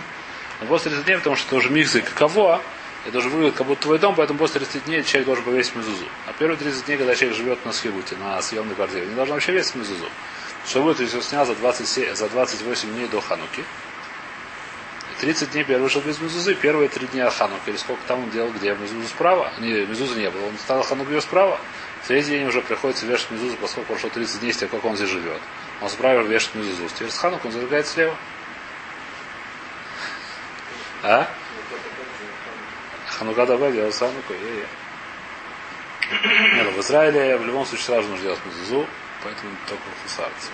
Но 0.61 0.67
после 0.67 0.91
30 0.91 1.07
дней, 1.07 1.17
потому 1.19 1.37
что 1.37 1.47
это 1.47 1.57
уже 1.57 1.71
миксы 1.71 2.03
каково, 2.03 2.61
это 3.07 3.19
уже 3.19 3.29
выглядит 3.29 3.57
как 3.57 3.67
будто 3.67 3.83
твой 3.83 3.99
дом, 3.99 4.15
поэтому 4.15 4.39
после 4.39 4.61
30 4.61 4.85
дней 4.85 5.03
человек 5.03 5.27
должен 5.27 5.45
повесить 5.45 5.75
мезузу. 5.75 6.05
А 6.27 6.33
первые 6.33 6.57
30 6.57 6.87
дней, 6.87 6.97
когда 6.97 7.15
человек 7.15 7.37
живет 7.37 7.65
на 7.65 7.73
схируте, 7.73 8.17
на 8.17 8.41
съемной 8.41 8.75
квартире, 8.75 9.07
не 9.07 9.15
должен 9.15 9.35
вообще 9.35 9.53
весить 9.53 9.75
мезузу. 9.75 10.09
Что 10.67 10.83
будет, 10.83 11.01
если 11.01 11.17
он 11.17 11.23
снял 11.23 11.45
за, 11.45 11.55
27, 11.55 12.15
за 12.15 12.29
28 12.29 12.95
дней 12.95 13.09
до 13.09 13.21
Хануки? 13.21 13.65
30 15.21 15.53
дней 15.53 15.65
первый 15.65 15.83
вышел 15.83 16.01
без 16.01 16.21
мезузы, 16.21 16.55
первые 16.55 16.89
три 16.89 17.07
дня 17.09 17.31
Хануки, 17.31 17.69
или 17.71 17.77
сколько 17.77 18.01
там 18.07 18.25
он 18.25 18.31
делал, 18.31 18.51
где 18.51 18.75
мезузу 18.75 19.07
справа, 19.09 19.53
не, 19.59 19.87
мезузы 19.87 20.19
не 20.19 20.31
было, 20.31 20.47
он 20.47 20.59
стал 20.59 20.83
Хануки 20.83 21.19
справа, 21.21 21.61
в 22.03 22.09
третий 22.09 22.31
день 22.31 22.47
уже 22.47 22.61
приходится 22.61 23.07
вешать 23.07 23.31
мезузу, 23.31 23.57
поскольку 23.61 23.93
прошло 23.93 24.11
30 24.11 24.41
дней 24.41 24.53
с 24.53 24.57
тех, 24.57 24.71
как 24.71 24.85
он 24.85 24.97
здесь 24.97 25.09
живет. 25.09 25.41
Он 25.81 25.89
справа 25.89 26.23
вешает 26.23 26.55
мезузу. 26.57 26.89
Теперь 26.89 27.11
с 27.11 27.19
Ханук 27.19 27.45
он 27.45 27.53
задвигает 27.53 27.87
слева. 27.87 28.17
А? 31.05 31.29
Ханука 33.23 33.47
добавил, 33.47 33.83
е, 33.83 33.87
е. 33.87 34.67
Нет, 36.55 36.75
в 36.75 36.81
Израиле 36.81 37.37
в 37.37 37.47
любом 37.47 37.65
случае 37.65 37.87
сразу 37.87 38.09
нужно 38.09 38.25
делать 38.25 38.45
мезузу, 38.45 38.85
поэтому 39.23 39.57
только 39.69 39.83
хусарцы. 40.03 40.51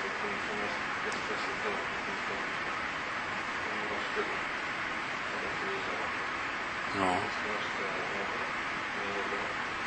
Ну. 6.96 7.16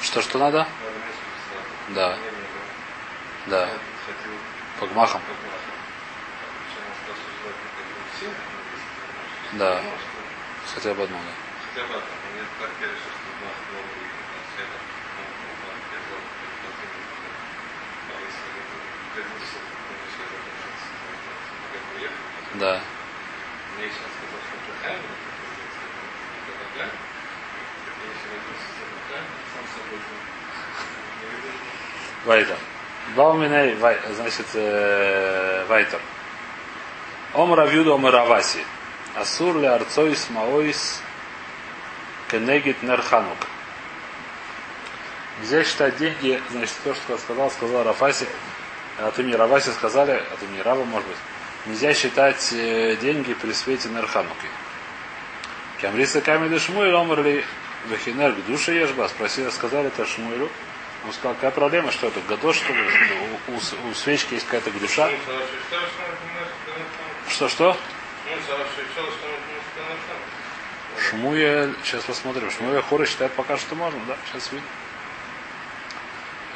Что, 0.02 0.22
что 0.24 0.40
надо? 0.40 0.68
Да. 1.90 2.18
Да. 3.46 3.70
По 4.80 4.88
гмахам. 4.88 5.22
Да. 9.52 9.82
Хотя 10.74 10.96
бы 10.96 11.04
одно, 11.04 11.18
да. 11.18 11.51
Хотя 11.74 11.88
бы 11.88 11.94
новый 11.94 12.02
Да. 22.56 22.82
Мне 23.78 23.88
сейчас 23.88 24.12
сказал, 24.18 24.40
что 24.48 24.58
Вайтер. 32.26 32.58
Бауминей, 33.16 33.76
значит, 34.14 34.48
э, 34.56 35.66
Вайтер. 35.70 36.02
Ом 37.34 37.54
Равюду 37.54 37.94
Ом 37.94 38.06
Раваси. 38.06 38.66
Асур 39.16 39.58
ли 39.58 39.68
арцойс 39.68 40.30
маойс 40.30 41.02
кенегит 42.32 42.82
нерханук. 42.82 43.38
Нельзя 45.40 45.64
считать 45.64 45.98
деньги, 45.98 46.42
значит, 46.52 46.76
то, 46.84 46.96
что 46.96 47.18
сказал, 47.18 47.52
сказал 47.52 47.84
Рафаси, 47.84 48.26
от 49.00 49.18
имени 49.20 49.34
Раваси 49.34 49.72
сказали, 49.72 50.12
от 50.12 50.44
имени 50.44 50.60
Рава, 50.60 50.84
может 50.86 51.08
быть, 51.08 51.18
нельзя 51.66 51.94
считать 51.94 52.54
э, 52.54 52.96
деньги 52.98 53.34
при 53.34 53.52
свете 53.52 53.90
Нерхануки. 53.90 54.48
Камриса 55.82 56.22
Камиды 56.22 56.60
Шмуэль 56.60 56.94
омерли 56.94 57.44
Вахинер 57.90 58.34
к 58.34 58.46
душе 58.46 58.76
ешба. 58.76 59.08
Спросили, 59.08 59.50
сказали 59.50 59.88
это 59.88 60.06
Шмуэлю. 60.06 60.50
Он 61.06 61.14
сказал, 61.14 61.34
какая 61.34 61.50
проблема, 61.50 61.92
что 61.92 62.08
это 62.08 62.20
гадош, 62.30 62.58
что 62.58 62.72
у, 63.48 63.54
у, 63.54 63.90
у 63.90 63.94
свечки 63.96 64.36
есть 64.36 64.46
какая-то 64.46 64.70
душа. 64.80 65.10
Что, 67.30 67.50
что? 67.50 67.78
Шмуя, 71.10 71.74
сейчас 71.84 72.04
посмотрим. 72.04 72.52
Шмуя 72.52 72.82
Хора 72.82 73.06
считает 73.06 73.32
пока 73.34 73.58
что 73.58 73.76
можно, 73.76 74.00
да? 74.08 74.16
Сейчас 74.32 74.52
видим. 74.52 74.66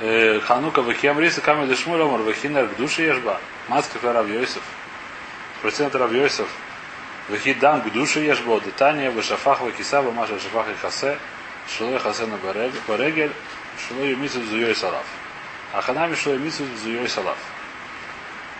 Э, 0.02 0.40
Ханука 0.42 0.82
Вахиам 0.82 1.20
Риса 1.20 1.42
Камеды 1.42 1.76
Шмуэль 1.76 2.02
Омар 2.02 2.22
Вахинер 2.22 2.68
к 2.68 2.76
душе 2.76 3.04
ешба. 3.04 3.40
Маска 3.68 3.98
Рав 4.02 4.28
Йосиф. 4.30 4.62
Спросил 5.60 5.90
Рав 5.92 6.12
Йосиф. 6.12 6.48
Вахидам 7.30 7.82
к 7.82 7.92
душе 7.92 8.24
ешбо, 8.24 8.60
детание, 8.60 9.10
вышафах, 9.10 9.62
вакиса, 9.62 10.04
маша 10.04 10.40
шафах 10.40 10.70
и 10.70 10.76
хасе, 10.76 11.18
шилой 11.68 11.98
хасе 11.98 12.28
на 12.28 12.38
барегель, 12.38 13.32
шилой 13.88 14.12
юмицу 14.12 14.44
зуей 14.44 14.76
салав. 14.76 15.06
А 15.74 15.82
ханами 15.82 16.14
шилой 16.14 16.38
юмицу 16.38 16.64
зуей 16.84 17.08
салав. 17.08 17.38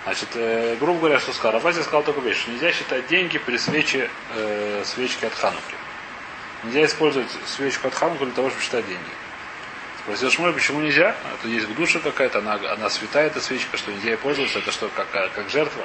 Значит, 0.06 0.30
э, 0.36 0.78
грубо 0.80 1.00
говоря, 1.00 1.20
что 1.20 1.34
сказал? 1.34 1.54
Рафаси 1.54 1.82
сказал 1.82 2.04
только 2.04 2.22
вещь. 2.22 2.46
Нельзя 2.48 2.72
считать 2.72 3.08
деньги 3.08 3.40
при 3.40 3.58
свече, 3.58 4.10
э, 4.36 4.84
свечке 4.86 5.26
от 5.28 5.34
Хануки. 5.34 5.76
Нельзя 6.64 6.86
использовать 6.86 7.30
свечку 7.48 7.88
от 7.88 7.96
Хануки 7.96 8.24
для 8.26 8.34
того, 8.34 8.50
чтобы 8.50 8.64
считать 8.64 8.86
деньги. 8.86 9.02
Спросил 10.04 10.30
Шмуль, 10.30 10.54
почему 10.54 10.82
нельзя? 10.82 11.16
Это 11.40 11.48
есть 11.48 11.74
душа 11.74 11.98
какая-то, 11.98 12.38
она, 12.38 12.60
она 12.72 12.92
святая, 12.92 13.26
эта 13.26 13.42
свечка, 13.42 13.78
что 13.78 13.92
нельзя 13.92 14.12
ей 14.12 14.18
пользоваться, 14.18 14.60
это 14.60 14.72
что, 14.72 14.88
как, 14.96 15.10
как 15.12 15.50
жертва. 15.50 15.84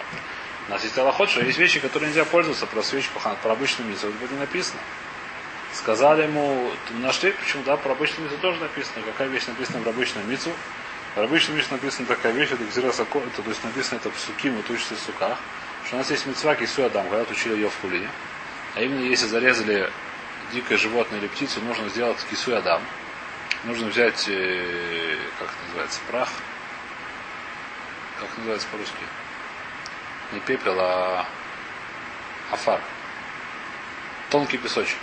У 0.68 0.70
нас 0.70 0.84
есть 0.84 0.98
аллахот, 0.98 1.30
что 1.30 1.40
есть 1.40 1.58
вещи, 1.58 1.80
которые 1.80 2.10
нельзя 2.10 2.26
пользоваться, 2.26 2.66
про 2.66 2.82
свечку, 2.82 3.18
про 3.18 3.52
обычную. 3.52 3.94
Это 3.94 4.08
будет 4.08 4.32
не 4.32 4.38
написано. 4.38 4.80
Сказали 5.72 6.24
ему, 6.24 6.70
нашли, 6.98 7.32
почему, 7.32 7.62
да, 7.62 7.78
про 7.78 7.92
обычную 7.92 8.28
мису 8.28 8.38
тоже 8.42 8.60
написано. 8.60 9.02
Какая 9.06 9.28
вещь 9.28 9.46
написана 9.46 9.80
про 9.80 9.90
обычную 9.90 10.26
мису? 10.26 10.50
Про 11.14 11.24
обычную 11.24 11.58
мису 11.58 11.72
написана 11.72 12.06
такая 12.06 12.32
вещь, 12.32 12.50
это 12.52 12.62
это, 12.62 13.42
то 13.42 13.48
есть 13.48 13.64
написано 13.64 13.98
это 13.98 14.10
в 14.10 14.18
суки, 14.18 14.50
мы 14.50 14.60
учится 14.60 14.94
в 14.94 15.00
суках. 15.00 15.38
Что 15.86 15.96
у 15.96 15.98
нас 15.98 16.10
есть 16.10 16.26
митцва 16.26 16.54
кису 16.54 16.84
адам, 16.84 17.08
когда 17.08 17.30
учили 17.30 17.54
ее 17.54 17.68
в 17.68 17.80
хулине. 17.80 18.08
А 18.76 18.82
именно, 18.82 19.00
если 19.00 19.26
зарезали 19.26 19.90
дикое 20.52 20.78
животное 20.78 21.18
или 21.18 21.26
птицу, 21.26 21.60
нужно 21.62 21.88
сделать 21.88 22.18
кису 22.28 22.54
адам. 22.54 22.82
Нужно 23.64 23.88
взять, 23.88 24.28
э, 24.28 25.16
как 25.38 25.48
это 25.48 25.66
называется, 25.66 26.00
прах. 26.08 26.28
Как 28.20 28.28
называется 28.38 28.68
по-русски? 28.70 29.04
не 30.32 30.40
пепел, 30.40 30.76
а 30.78 31.26
Афар. 32.50 32.80
Тонкий 34.30 34.58
песочек. 34.58 34.98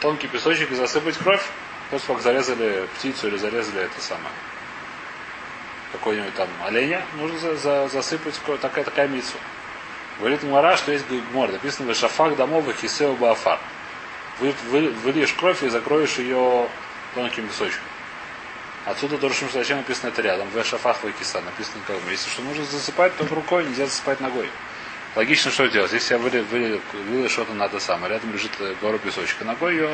Тонкий 0.00 0.28
песочек 0.28 0.70
и 0.70 0.74
засыпать 0.74 1.18
кровь, 1.18 1.46
после 1.90 2.14
как 2.14 2.22
зарезали 2.22 2.88
птицу 2.96 3.28
или 3.28 3.36
зарезали 3.36 3.82
это 3.82 4.00
самое. 4.00 4.32
Какой-нибудь 5.92 6.34
там 6.34 6.48
оленя, 6.64 7.02
нужно 7.16 7.38
за, 7.38 7.56
за, 7.56 7.88
засыпать 7.88 8.34
такая, 8.60 8.84
такая 8.84 9.08
мицу. 9.08 9.36
Говорит 10.18 10.42
Мара, 10.44 10.76
что 10.76 10.92
есть 10.92 11.06
гмор. 11.32 11.50
Написано 11.50 11.92
в 11.92 11.96
шафах 11.96 12.36
домов 12.36 12.68
и 12.68 12.72
хисео 12.72 13.14
баафар. 13.14 13.58
Вы, 14.38 14.54
вы, 14.68 14.90
выльешь 14.90 15.32
кровь 15.32 15.62
и 15.62 15.68
закроешь 15.68 16.18
ее 16.18 16.68
тонким 17.14 17.48
песочком. 17.48 17.82
Отсюда 18.86 19.18
Доршим, 19.18 19.48
зачем 19.52 19.78
написано 19.78 20.08
это 20.08 20.22
рядом. 20.22 20.48
В 20.50 20.64
шафах 20.64 21.02
выкиса 21.02 21.40
написано 21.40 21.82
как 21.86 21.96
вместе. 22.02 22.30
Что 22.30 22.42
нужно 22.42 22.64
засыпать 22.64 23.16
только 23.16 23.34
рукой, 23.34 23.64
нельзя 23.64 23.86
засыпать 23.86 24.20
ногой. 24.20 24.48
Логично, 25.16 25.50
что 25.50 25.66
делать? 25.66 25.92
Если 25.92 26.14
я 26.14 26.18
вылил, 26.18 26.44
вылил, 26.44 26.80
вылил 26.92 27.28
что-то 27.28 27.52
надо 27.52 27.80
самое, 27.80 28.12
рядом 28.12 28.32
лежит 28.32 28.52
гора 28.80 28.96
песочка, 28.98 29.44
ногой 29.44 29.74
ее, 29.74 29.90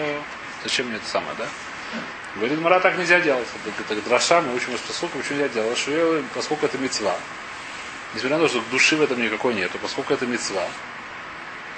зачем 0.63 0.87
мне 0.87 0.97
это 0.97 1.09
самое, 1.09 1.35
да? 1.39 1.47
Говорит, 2.37 2.61
Мара 2.61 2.81
так 2.81 2.99
нельзя 2.99 3.21
делать. 3.21 3.49
Это, 3.65 3.95
это 3.95 4.03
дроша, 4.09 4.43
мы 4.43 4.55
учим 4.55 4.75
из 4.75 4.81
посылка, 4.81 5.17
почему 5.17 5.39
нельзя 5.39 5.49
делать, 5.55 5.87
ее, 5.87 6.23
поскольку 6.35 6.67
это 6.67 6.77
мецва. 6.77 7.17
Несмотря 8.15 8.37
на 8.37 8.45
то, 8.45 8.49
что 8.49 8.63
души 8.71 8.97
в 8.97 9.03
этом 9.03 9.23
никакой 9.23 9.55
нету, 9.55 9.79
поскольку 9.81 10.13
это 10.13 10.27
мецва, 10.27 10.67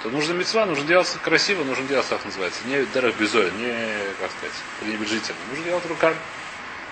то 0.03 0.09
нужно 0.09 0.33
мецва, 0.33 0.65
нужно 0.65 0.85
делать 0.85 1.09
красиво, 1.23 1.63
нужно 1.63 1.85
делать, 1.87 2.07
как 2.09 2.23
называется, 2.25 2.59
не 2.65 2.85
дерах 2.87 3.15
безой, 3.15 3.51
не, 3.51 3.73
как 4.19 4.31
сказать, 4.31 4.55
пренебрежительно. 4.81 5.37
Нужно 5.49 5.65
делать 5.65 5.85
руками. 5.85 6.17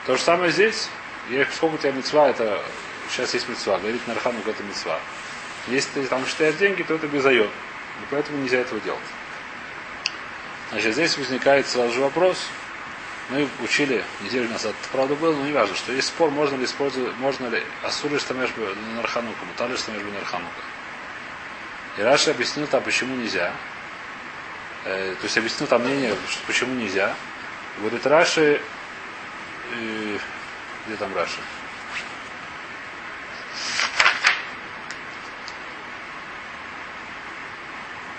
То 0.05 0.15
же 0.15 0.21
самое 0.21 0.51
здесь. 0.51 0.89
Я, 1.29 1.45
поскольку 1.45 1.75
у 1.75 1.77
тебя 1.77 1.91
мецва, 1.91 2.29
это 2.29 2.63
сейчас 3.09 3.33
есть 3.33 3.50
мецва, 3.50 3.79
говорит 3.79 4.05
Нархану, 4.07 4.39
это 4.45 4.63
мецва. 4.63 5.00
Если 5.67 5.89
ты 6.01 6.07
там 6.07 6.25
считаешь 6.25 6.55
деньги, 6.55 6.83
то 6.83 6.95
это 6.95 7.07
безайон. 7.07 7.47
И 7.47 8.05
поэтому 8.09 8.38
нельзя 8.38 8.59
этого 8.59 8.79
делать. 8.79 9.00
Значит, 10.71 10.93
здесь 10.93 11.17
возникает 11.17 11.67
сразу 11.67 11.93
же 11.93 12.00
вопрос. 12.00 12.38
Мы 13.29 13.46
учили 13.62 14.05
неделю 14.22 14.50
назад, 14.50 14.74
правда 14.93 15.15
было, 15.15 15.36
но 15.36 15.46
не 15.46 15.51
важно, 15.51 15.75
что 15.75 15.91
есть 15.91 16.07
спор, 16.07 16.31
можно 16.31 16.55
ли 16.55 16.63
использовать, 16.63 17.13
можно 17.17 17.48
ли 17.48 17.62
асур 17.84 18.10
лишь 18.12 18.24
тамеш 18.24 18.50
нарханука, 18.96 19.43
мутар 19.43 19.69
лишь 19.69 19.81
тамеш 19.81 20.01
нарханука. 20.01 20.62
И 21.98 22.01
Раша 22.01 22.31
объяснил 22.31 22.67
там, 22.67 22.81
почему 22.84 23.17
нельзя. 23.17 23.53
Э, 24.86 25.13
то 25.19 25.24
есть 25.25 25.38
объяснил 25.38 25.67
там 25.67 25.84
мнение, 25.84 26.15
почему 26.46 26.74
нельзя. 26.75 27.13
Говорит, 27.79 28.05
Раши, 28.07 28.62
э, 29.74 30.17
где 30.86 30.96
там 30.96 31.13
Раши? 31.13 31.41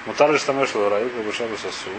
Мутар 0.04 0.32
лишь 0.32 0.42
тамеш 0.42 0.74
лараю, 0.74 1.10
как 1.10 1.58
сосу. 1.58 1.90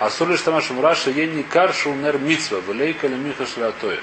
Асур 0.00 0.30
лишь 0.30 0.40
тамаш 0.40 0.70
Раша 0.70 1.10
ени 1.10 1.42
каршу 1.42 1.92
нер 1.92 2.16
митсва, 2.16 2.60
влейка 2.60 3.06
ли 3.06 3.16
миха 3.16 3.46
шлятоя. 3.46 4.00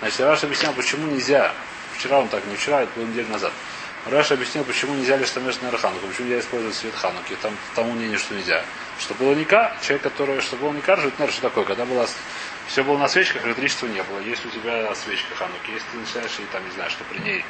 Значит, 0.00 0.20
Раша 0.20 0.46
объяснял, 0.46 0.72
почему 0.72 1.06
нельзя. 1.06 1.52
Вчера 1.96 2.18
он 2.18 2.26
так, 2.26 2.44
не 2.46 2.56
вчера, 2.56 2.82
это 2.82 2.90
было 2.96 3.04
неделю 3.04 3.28
назад. 3.28 3.52
Раша 4.06 4.34
объяснил, 4.34 4.64
почему 4.64 4.94
нельзя 4.94 5.16
лишь 5.16 5.30
тамеш 5.30 5.60
на 5.60 5.70
Хануку, 5.70 6.08
почему 6.08 6.26
нельзя 6.26 6.40
использовать 6.40 6.74
свет 6.74 6.94
Хануки. 6.96 7.36
Там 7.42 7.56
тому 7.76 7.92
мнение, 7.92 8.18
что 8.18 8.34
нельзя. 8.34 8.64
Что 8.98 9.14
было 9.14 9.32
ника, 9.34 9.76
человек, 9.82 10.02
который, 10.02 10.40
что 10.40 10.56
было 10.56 10.72
ника, 10.72 10.96
жить, 10.96 11.14
что 11.14 11.42
такое, 11.42 11.64
когда 11.64 11.84
было 11.84 12.08
все 12.66 12.82
было 12.82 12.98
на 12.98 13.06
свечках, 13.06 13.46
электричества 13.46 13.86
не 13.86 14.02
было. 14.02 14.18
Есть 14.18 14.44
у 14.46 14.48
тебя 14.48 14.92
свечка 14.96 15.36
Хануки, 15.36 15.70
если 15.70 15.86
ты 15.92 15.98
начинаешь, 15.98 16.40
и 16.40 16.44
там, 16.50 16.64
не 16.64 16.72
знаю, 16.72 16.90
что 16.90 17.04
при 17.04 17.18
ней 17.18 17.44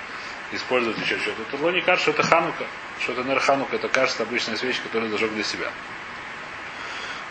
использовать 0.52 0.98
еще 0.98 1.18
что-то, 1.18 1.44
то 1.50 1.56
лони 1.62 1.80
что 1.80 2.10
это 2.10 2.22
Ханука, 2.24 2.66
что 3.00 3.12
это 3.12 3.22
Нер 3.22 3.40
Ханука, 3.40 3.76
это 3.76 3.88
кажется 3.88 4.24
обычная 4.24 4.56
свечка, 4.56 4.82
которую 4.88 5.10
зажег 5.10 5.32
для 5.32 5.44
себя. 5.44 5.70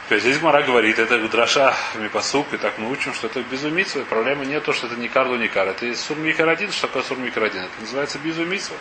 То 0.09 0.15
есть 0.15 0.25
здесь 0.25 0.41
Мара 0.41 0.63
говорит, 0.63 0.97
это 0.97 1.19
дроша 1.27 1.75
мипасук, 1.93 2.51
и 2.53 2.57
так 2.57 2.79
мы 2.79 2.89
учим, 2.89 3.13
что 3.13 3.27
это 3.27 3.43
безумицва. 3.43 4.03
Проблема 4.05 4.43
не 4.43 4.59
то, 4.59 4.73
что 4.73 4.87
это 4.87 4.95
не 4.95 5.07
карлу, 5.07 5.35
не 5.35 5.47
кар. 5.47 5.67
Это 5.67 5.95
сурмикар 5.95 6.49
один, 6.49 6.71
что 6.71 6.87
такое 6.87 7.03
сурмикар 7.03 7.43
один. 7.43 7.61
Это 7.61 7.79
называется 7.79 8.17
безумицва. 8.17 8.75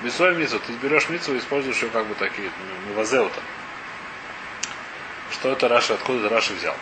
Безумицва 0.00 0.38
мицва. 0.38 0.60
Ты 0.64 0.72
берешь 0.74 1.08
мицву 1.08 1.34
и 1.34 1.38
используешь 1.38 1.82
ее 1.82 1.88
как 1.90 2.06
бы 2.06 2.14
такие, 2.14 2.52
ну, 2.86 2.94
вазеута. 2.94 3.40
Что 5.32 5.50
это 5.50 5.66
Раша, 5.66 5.94
откуда 5.94 6.20
это 6.20 6.28
Раша 6.36 6.52
взял? 6.52 6.76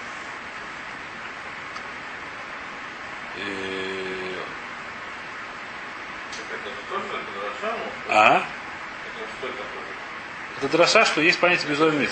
И... 3.39 4.35
А? 8.11 8.43
Это 10.59 10.69
дроша, 10.69 11.05
что 11.05 11.21
есть 11.21 11.39
понятие 11.39 11.71
безумия. 11.71 12.09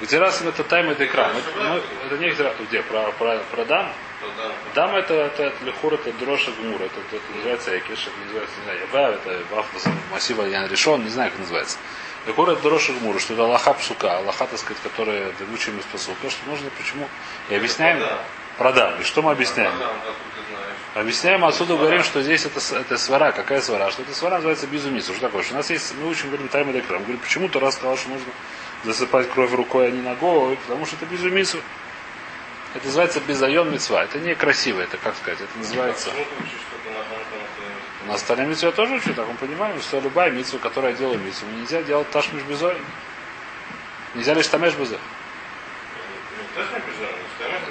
Где 0.00 0.18
раз 0.18 0.40
это 0.40 0.64
тайм 0.64 0.88
это 0.90 1.04
экран. 1.04 1.30
Это, 1.36 1.48
ну, 1.56 1.80
это 2.06 2.18
не 2.18 2.30
где? 2.66 2.82
Про, 2.82 3.12
про, 3.12 3.38
про 3.50 3.64
дам? 3.64 3.92
Дам 4.74 4.94
это, 4.94 5.14
это, 5.14 5.44
это 5.44 5.64
лихур, 5.64 5.94
это 5.94 6.12
дроша 6.12 6.50
гмур, 6.52 6.80
это, 6.80 7.00
это, 7.10 7.22
называется 7.34 7.72
якиш, 7.72 8.06
это 8.06 8.18
называется, 8.24 8.56
не 8.58 8.64
знаю, 8.64 8.80
яба, 8.80 9.14
это 9.14 9.42
ваф, 9.50 9.66
массива 10.10 10.44
ян 10.44 10.66
решен, 10.68 11.02
не 11.02 11.08
знаю, 11.10 11.30
как 11.30 11.40
называется. 11.40 11.78
Лихур 12.26 12.50
это 12.50 12.62
дроша 12.62 12.92
гмур, 12.92 13.18
что 13.20 13.32
это 13.34 13.44
Аллаха 13.44 13.74
псука, 13.74 14.18
Аллаха, 14.18 14.46
так 14.46 14.58
сказать, 14.58 14.82
которая 14.82 15.32
выучим 15.40 15.78
из 15.78 15.84
посука, 15.84 16.30
что 16.30 16.48
нужно, 16.48 16.70
почему. 16.78 17.08
И 17.48 17.54
объясняем, 17.54 18.02
продам. 18.58 19.00
И 19.00 19.04
что 19.04 19.22
мы 19.22 19.32
объясняем? 19.32 19.72
Объясняем 20.94 21.44
отсюда, 21.44 21.76
говорим, 21.76 22.02
что 22.02 22.20
здесь 22.22 22.44
это, 22.44 22.60
это 22.76 22.98
свара. 22.98 23.32
Какая 23.32 23.60
свара? 23.60 23.90
Что 23.90 24.02
это 24.02 24.14
свара 24.14 24.36
называется 24.36 24.66
безумица. 24.66 25.12
Что 25.12 25.22
такое? 25.22 25.42
Что 25.42 25.54
у 25.54 25.56
нас 25.56 25.70
есть, 25.70 25.94
мы 25.98 26.08
учим, 26.08 26.28
говорим, 26.28 26.48
тайм 26.48 26.66
Мы 26.66 26.72
говорим, 26.72 27.18
почему 27.18 27.48
то 27.48 27.60
раз 27.60 27.74
сказал, 27.74 27.96
что 27.96 28.10
нужно 28.10 28.26
засыпать 28.84 29.30
кровь 29.30 29.52
рукой, 29.52 29.88
а 29.88 29.90
не 29.90 30.02
ногой, 30.02 30.56
потому 30.56 30.86
что 30.86 30.96
это 30.96 31.06
безумицу. 31.06 31.58
Это 32.74 32.86
называется 32.86 33.20
безайон 33.20 33.72
мецва. 33.72 34.04
Это 34.04 34.18
не 34.18 34.34
красиво, 34.34 34.80
это 34.80 34.96
как 34.96 35.16
сказать, 35.16 35.40
это 35.40 35.58
называется... 35.58 36.10
На 38.06 38.14
остальные 38.14 38.48
митцвы 38.48 38.68
я 38.68 38.72
тоже 38.72 38.94
учу, 38.94 39.12
так 39.14 39.28
мы 39.28 39.34
понимаем, 39.34 39.80
что 39.80 40.00
любая 40.00 40.30
митцва, 40.30 40.58
которая 40.58 40.94
делает 40.94 41.22
митцву, 41.22 41.46
нельзя 41.50 41.82
делать 41.82 42.10
ташмиш 42.10 42.42
безой. 42.42 42.76
Нельзя 44.14 44.34
лишь 44.34 44.46
тамеш 44.48 44.74
безой. 44.74 44.98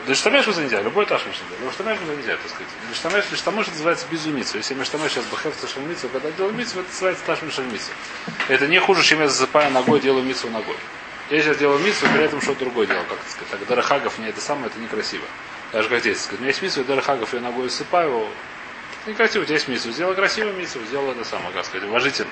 Да 0.07 0.15
штамеш 0.15 0.47
уже 0.47 0.62
нельзя, 0.62 0.81
любой 0.81 1.05
ташмиш 1.05 1.35
нельзя. 1.35 1.63
Но 1.63 1.71
штамеш 1.71 1.99
уже 2.01 2.15
нельзя, 2.15 2.38
так 2.38 2.49
сказать. 2.49 2.67
Штамеш, 2.93 3.25
штамеш 3.38 3.67
называется 3.67 4.05
безумицу. 4.09 4.57
Если 4.57 4.73
мы 4.73 4.85
штамеш 4.85 5.12
сейчас 5.12 5.25
бахефта 5.25 5.67
шальмицу, 5.67 6.09
когда 6.09 6.31
делаю 6.31 6.53
мицу, 6.53 6.79
это 6.79 6.89
называется 6.89 7.23
ташмиш 7.25 7.53
шальмицу. 7.53 7.91
Это 8.47 8.67
не 8.67 8.79
хуже, 8.79 9.03
чем 9.03 9.19
я 9.19 9.27
засыпаю 9.27 9.71
ногой, 9.71 9.99
делаю 9.99 10.23
мицу 10.23 10.49
ногой. 10.49 10.77
Я 11.29 11.41
сейчас 11.41 11.57
делаю 11.57 11.79
мицу, 11.79 12.07
при 12.13 12.23
этом 12.23 12.41
что-то 12.41 12.62
другое 12.62 12.88
делал, 12.88 13.03
как 13.07 13.19
сказать. 13.29 13.49
Так 13.51 13.67
Дарахагов 13.67 14.17
не 14.17 14.27
это 14.27 14.41
самое, 14.41 14.67
это 14.67 14.79
некрасиво. 14.79 15.25
Даже 15.71 15.88
как 15.89 15.99
здесь 15.99 16.27
у 16.31 16.35
меня 16.38 16.47
есть 16.47 16.62
мицу, 16.62 16.83
Дарахагов 16.83 17.33
я 17.33 17.39
ногой 17.39 17.69
засыпаю, 17.69 18.27
некрасиво, 19.05 19.43
у 19.43 19.45
тебя 19.45 19.55
есть 19.55 19.67
мицу. 19.67 19.91
Сделал 19.91 20.15
красивую 20.15 20.55
мицу, 20.55 20.79
сделал 20.88 21.12
это 21.12 21.23
самое, 21.23 21.51
как 21.51 21.65
сказать, 21.65 21.88
уважительно. 21.88 22.31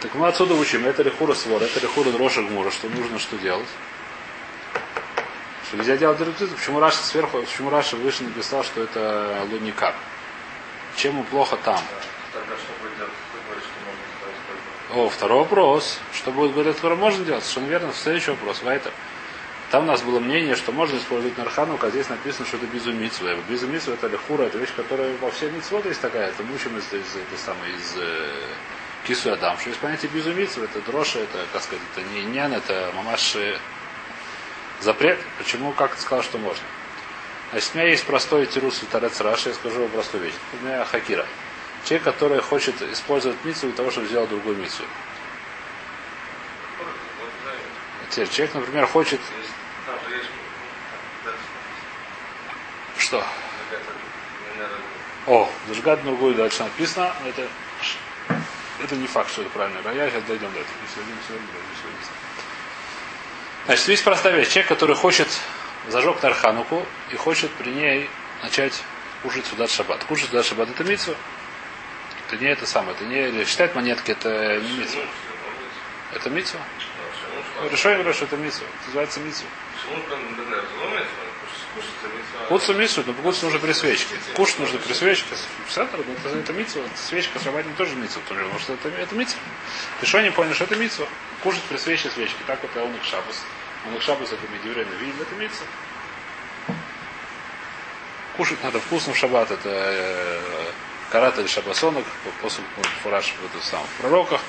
Так 0.00 0.14
мы 0.14 0.28
отсюда 0.28 0.54
учим, 0.54 0.84
это 0.86 1.02
рехура 1.02 1.34
свор, 1.34 1.62
это 1.62 1.80
рехура 1.80 2.10
дроша 2.10 2.42
гмура, 2.42 2.70
что 2.70 2.88
нужно 2.88 3.18
что 3.18 3.36
делать. 3.38 3.68
Что 5.72 5.78
нельзя 5.78 5.96
делать 5.96 6.18
дерутизм. 6.18 6.54
Почему 6.54 6.80
Раша 6.80 6.98
сверху, 6.98 7.40
почему 7.40 7.70
Раша 7.70 7.96
выше 7.96 8.24
написал, 8.24 8.62
что 8.62 8.82
это 8.82 9.38
луникар? 9.50 9.94
Чем 10.96 11.14
ему 11.14 11.24
плохо 11.24 11.56
там? 11.64 11.80
О, 14.94 15.08
второй 15.08 15.38
вопрос. 15.38 15.98
Что 16.12 16.30
будет 16.30 16.52
говорить, 16.52 16.76
который 16.76 16.98
можно 16.98 17.24
делать? 17.24 17.42
Совершенно 17.42 17.70
верно. 17.70 17.92
Следующий 17.94 18.32
вопрос. 18.32 18.62
Вайтер. 18.62 18.92
Там 19.70 19.84
у 19.84 19.86
нас 19.86 20.02
было 20.02 20.20
мнение, 20.20 20.56
что 20.56 20.72
можно 20.72 20.98
использовать 20.98 21.38
нархану, 21.38 21.78
а 21.80 21.88
здесь 21.88 22.10
написано, 22.10 22.44
что 22.44 22.58
это 22.58 22.66
безумицва. 22.66 23.34
Безумицва 23.48 23.94
это 23.94 24.08
лихура, 24.08 24.42
это 24.42 24.58
вещь, 24.58 24.74
которая 24.76 25.16
во 25.22 25.30
всем 25.30 25.54
митцвот 25.54 25.86
есть 25.86 26.02
такая. 26.02 26.28
Это 26.28 26.42
мы 26.42 26.54
учим 26.54 26.76
из, 26.76 26.84
из, 26.92 27.16
из, 27.32 27.40
самой, 27.42 27.70
из 27.70 27.94
э, 27.96 28.28
кису 29.06 29.32
Адам. 29.32 29.56
Что 29.58 29.70
есть 29.70 29.80
понятие 29.80 30.10
безумицва, 30.10 30.64
это 30.64 30.82
дроша, 30.82 31.20
это, 31.20 31.46
как 31.50 31.62
сказать, 31.62 31.82
это 31.96 32.06
не 32.10 32.24
нян, 32.24 32.52
это 32.52 32.92
мамаш 32.94 33.36
э, 33.36 33.56
запрет. 34.82 35.18
Почему, 35.38 35.72
как 35.72 35.94
ты 35.94 36.02
сказал, 36.02 36.22
что 36.22 36.38
можно? 36.38 36.64
Значит, 37.50 37.70
у 37.74 37.78
меня 37.78 37.88
есть 37.88 38.04
простой 38.04 38.46
тирус 38.46 38.82
тарец 38.90 39.20
Раша, 39.20 39.50
я 39.50 39.54
скажу 39.54 39.82
вам 39.82 39.90
простую 39.90 40.24
вещь. 40.24 40.34
У 40.60 40.64
меня 40.64 40.84
хакира. 40.84 41.26
Человек, 41.84 42.04
который 42.04 42.40
хочет 42.40 42.80
использовать 42.82 43.44
мицу 43.44 43.66
для 43.66 43.72
того, 43.72 43.90
чтобы 43.90 44.06
сделать 44.06 44.30
другую 44.30 44.56
мицу. 44.56 44.84
Человек, 48.10 48.54
например, 48.54 48.86
хочет... 48.86 49.20
Что? 52.98 53.24
О, 55.26 55.50
зажигать 55.68 56.02
другую 56.02 56.34
дальше 56.34 56.62
написано. 56.62 57.14
Это, 57.26 57.46
это 58.82 58.96
не 58.96 59.06
факт, 59.06 59.30
что 59.30 59.42
это 59.42 59.50
правильно. 59.50 59.78
Я 59.92 60.10
сейчас 60.10 60.24
дойдем 60.24 60.52
до 60.52 60.60
этого. 60.60 60.74
Сегодня, 60.94 61.14
сегодня, 61.26 61.46
сегодня. 61.80 62.31
Значит, 63.66 63.88
есть 63.88 64.04
простая 64.04 64.36
вещь. 64.36 64.48
Человек, 64.48 64.68
который 64.68 64.96
хочет 64.96 65.28
зажег 65.88 66.18
Тархануку 66.18 66.84
и 67.12 67.16
хочет 67.16 67.50
при 67.52 67.70
ней 67.70 68.10
начать 68.42 68.82
кушать 69.22 69.46
сюда 69.46 69.68
шаббат. 69.68 70.02
Кушать 70.04 70.30
сюда 70.30 70.42
шаббат 70.42 70.68
это 70.70 70.84
митсва. 70.84 71.14
Это 72.26 72.42
не 72.42 72.50
это 72.50 72.66
самое, 72.66 72.96
это 72.96 73.04
не 73.04 73.44
считать 73.44 73.74
монетки, 73.74 74.12
это 74.12 74.58
не 74.60 74.78
митсва. 74.78 75.02
Это 76.12 76.30
митсва? 76.30 76.60
Решение 77.70 77.98
говорю, 77.98 78.14
что 78.14 78.24
это 78.24 78.36
митсва. 78.36 78.66
Это 78.66 78.86
называется 78.86 79.20
митсва. 79.20 79.46
Куцу 82.48 82.74
митсу, 82.74 83.02
но 83.06 83.14
куцу 83.14 83.46
нужно 83.46 83.60
при 83.60 83.72
свечке. 83.72 84.14
Кушать 84.34 84.58
нужно 84.58 84.78
при 84.78 84.92
свечке. 84.92 85.34
Псатор, 85.66 86.00
это, 86.00 86.28
это 86.36 86.52
митсва. 86.52 86.82
Свечка 86.96 87.38
срабатывает 87.38 87.76
тоже 87.76 87.94
митсва. 87.96 88.20
Потому 88.28 88.58
что 88.58 88.74
это, 88.74 88.88
это 88.88 89.14
митсва. 89.14 89.40
Решение 90.00 90.32
понял, 90.32 90.54
что 90.54 90.64
это 90.64 90.76
митсва. 90.76 91.06
Кушать 91.42 91.62
при 91.62 91.78
свече 91.78 92.10
свечки. 92.10 92.36
Так 92.46 92.60
вот 92.62 92.76
он 92.76 92.94
их 92.94 93.04
шабас. 93.04 93.42
Он 93.86 93.94
их 93.96 94.02
шабас 94.02 94.32
это 94.32 94.46
медиврей 94.48 94.84
видим, 95.00 95.20
это 95.20 95.34
митсва. 95.36 95.66
Кушать 98.36 98.62
надо 98.62 98.80
вкусно 98.80 99.14
в 99.14 99.16
шаббат. 99.16 99.50
Это 99.50 99.68
э, 99.68 100.70
карат 101.10 101.38
или 101.38 101.46
шабасонок, 101.46 102.04
после 102.40 102.64
фураж 103.02 103.34
в, 103.40 103.44
это 103.44 103.64
сам, 103.64 103.84
в 103.84 104.00
пророках. 104.00 104.40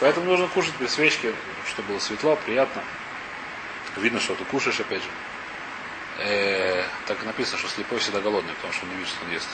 Поэтому 0.00 0.26
нужно 0.26 0.48
кушать 0.48 0.74
без 0.80 0.92
свечки, 0.92 1.34
чтобы 1.68 1.88
было 1.88 1.98
светло, 1.98 2.36
приятно. 2.36 2.82
Видно, 3.96 4.18
что 4.18 4.34
ты 4.34 4.44
кушаешь, 4.44 4.80
опять 4.80 5.02
же. 5.02 5.08
Э, 6.22 6.84
так 7.06 7.24
написано, 7.24 7.58
что 7.58 7.68
слепой 7.68 7.98
всегда 7.98 8.20
голодный, 8.20 8.52
потому 8.54 8.72
что 8.74 8.84
он 8.84 8.90
не 8.90 8.96
видит, 8.96 9.08
что 9.08 9.24
он 9.24 9.32
ест. 9.32 9.48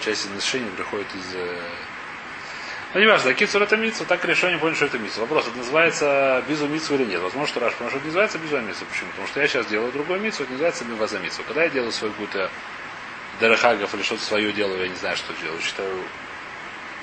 Часть 0.00 0.26
изначения 0.26 0.70
приходит 0.70 1.06
из... 1.14 1.34
Э... 1.34 1.60
Ну, 2.94 3.00
не 3.00 3.06
важно, 3.06 3.32
кицур 3.34 3.62
это 3.62 3.76
митсу, 3.76 4.04
так 4.04 4.24
решение 4.24 4.58
понял, 4.58 4.74
что 4.74 4.86
это 4.86 4.98
митсу. 4.98 5.20
Вопрос, 5.20 5.46
это 5.46 5.56
называется 5.56 6.42
бизу 6.48 6.66
митсу 6.66 6.94
или 6.94 7.04
нет. 7.04 7.20
Возможно, 7.20 7.46
что 7.46 7.60
Раш, 7.60 7.74
потому 7.74 7.90
что 7.90 7.98
это 7.98 8.06
называется 8.06 8.38
бизу 8.38 8.60
митсу. 8.60 8.86
Почему? 8.86 9.10
Потому 9.10 9.28
что 9.28 9.40
я 9.40 9.46
сейчас 9.46 9.66
делаю 9.66 9.92
другой 9.92 10.18
митсу, 10.18 10.42
это 10.42 10.52
называется 10.52 10.84
миваза 10.84 11.18
митсу. 11.20 11.42
Когда 11.44 11.62
я 11.62 11.70
делаю 11.70 11.92
свою 11.92 12.12
какую-то 12.12 12.50
Дарахагов 13.40 13.94
или 13.94 14.02
что-то 14.02 14.22
свое 14.22 14.52
делаю, 14.52 14.80
я 14.80 14.88
не 14.88 14.96
знаю, 14.96 15.16
что 15.16 15.32
делаю. 15.34 15.60
Считаю, 15.60 16.02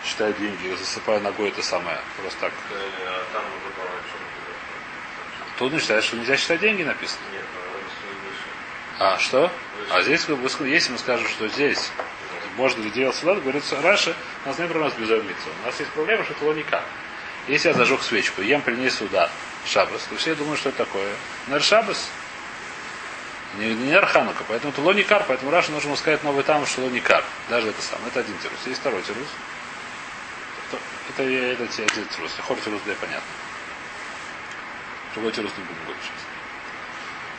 считаю 0.04 0.34
деньги, 0.34 0.76
засыпаю 0.76 1.22
ногой 1.22 1.50
это 1.50 1.62
самое. 1.64 2.00
Просто 2.18 2.42
так. 2.42 2.54
Тут 5.60 5.72
не 5.72 5.80
считаешь, 5.80 6.04
что 6.04 6.18
нельзя 6.18 6.36
считать 6.36 6.60
деньги 6.60 6.84
написано. 6.84 7.22
А 9.00 9.18
что? 9.20 9.52
А 9.92 10.02
здесь, 10.02 10.26
если 10.62 10.92
мы 10.92 10.98
скажем, 10.98 11.28
что 11.28 11.48
здесь 11.50 11.92
можно 12.56 12.82
ли 12.82 12.90
делать 12.92 13.16
салат, 13.16 13.42
говорится 13.42 13.82
Раша, 13.82 14.16
у 14.46 14.48
нас 14.48 14.58
нет 14.58 14.70
проблем 14.70 14.92
с 14.92 14.96
безумицей. 14.96 15.52
У 15.64 15.66
нас 15.66 15.80
есть 15.80 15.92
проблема, 15.92 16.24
что 16.24 16.34
это 16.34 16.58
никак. 16.58 16.84
Если 17.48 17.68
я 17.68 17.74
зажег 17.74 18.02
свечку, 18.02 18.42
ем 18.42 18.62
принес 18.62 18.96
сюда 18.96 19.30
шабас, 19.66 20.04
то 20.10 20.16
все 20.16 20.34
думают, 20.36 20.60
что 20.60 20.70
это 20.70 20.80
такое. 20.80 21.14
Нар 21.48 21.62
шабас, 21.62 22.10
не, 23.58 23.74
не 23.74 23.94
арханука, 23.94 24.44
поэтому 24.48 24.72
это 24.72 24.82
лоникар, 24.82 25.26
поэтому 25.28 25.52
Раша 25.52 25.72
нужно 25.72 25.96
сказать 25.96 26.24
новый 26.24 26.44
там, 26.44 26.66
что 26.66 26.82
лоникар. 26.82 27.24
Даже 27.50 27.70
это 27.70 27.82
самое. 27.82 28.08
Это 28.08 28.22
один 28.22 28.38
тирус. 28.40 28.58
Есть 28.66 28.80
второй 28.80 29.02
тирус. 29.04 29.28
Это, 30.70 30.82
это, 31.10 31.24
это, 31.24 31.64
это 31.64 31.84
один 31.84 32.08
тирус. 32.08 32.32
Хор 32.48 32.58
тирус, 32.60 32.82
да, 32.86 32.94
понятно. 33.00 33.28
Другой 35.14 35.32
тирус 35.34 35.52
не 35.58 35.64
будем 35.64 35.84
говорить 35.84 36.04
сейчас. 36.04 36.35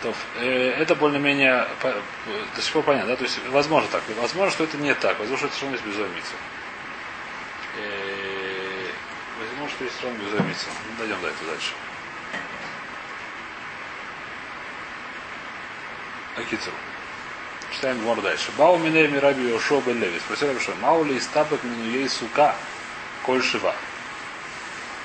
То, 0.03 0.15
э, 0.41 0.71
это 0.79 0.95
более-менее 0.95 1.67
до 2.55 2.63
сих 2.63 2.73
пор 2.73 2.83
понятно, 2.83 3.11
да? 3.11 3.17
То 3.17 3.25
есть, 3.25 3.39
возможно 3.49 3.89
так. 3.91 4.03
Возможно, 4.21 4.51
что 4.51 4.65
это 4.65 4.77
не 4.77 4.95
так. 4.95 5.19
Возможно, 5.19 5.49
что 5.49 5.67
это 5.67 5.73
есть 5.73 5.85
безумица. 5.85 6.35
Э, 7.79 8.89
возможно, 9.41 9.71
что 9.71 9.85
есть 9.85 10.03
безумица. 10.03 10.67
Ну, 10.89 10.99
дойдем 10.99 11.21
до 11.21 11.29
этого 11.29 11.51
дальше. 11.51 11.73
Акицу. 16.37 16.71
Читаем 17.73 17.99
Гмор 18.01 18.21
дальше. 18.21 18.53
Бау 18.59 18.79
миней 18.79 19.09
мираби 19.09 19.43
Йошо 19.43 19.81
бен 19.81 20.01
Леви. 20.01 20.19
Спросил 20.21 20.49
Раби 20.49 20.61
Маули 20.81 21.15
из 21.15 21.27
табак 21.27 21.63
мину 21.65 21.91
ей 21.91 22.09
сука 22.09 22.55
коль 23.23 23.43
шива. 23.43 23.75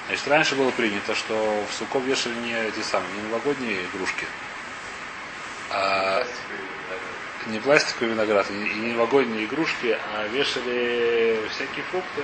Значит, 0.08 0.28
раньше 0.28 0.56
было 0.56 0.72
принято, 0.72 1.16
что 1.16 1.66
в 1.70 1.74
суко 1.74 2.00
вешали 2.00 2.36
не 2.36 2.54
эти 2.54 2.82
самые, 2.82 3.14
не 3.14 3.22
новогодние 3.24 3.86
игрушки, 3.86 4.26
а 5.74 6.24
не 7.48 7.60
пластиковый 7.60 8.14
виноград, 8.14 8.46
и 8.52 8.54
не 8.54 8.94
новогодние 8.94 9.46
игрушки, 9.46 9.98
а 10.16 10.28
вешали 10.28 11.40
всякие 11.50 11.84
фрукты, 11.86 12.22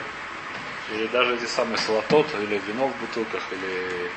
или 0.91 1.07
даже 1.07 1.35
эти 1.35 1.45
самые 1.45 1.77
салатот, 1.77 2.27
или 2.41 2.61
вино 2.67 2.87
в 2.87 2.95
бутылках, 3.01 3.41
или 3.51 4.11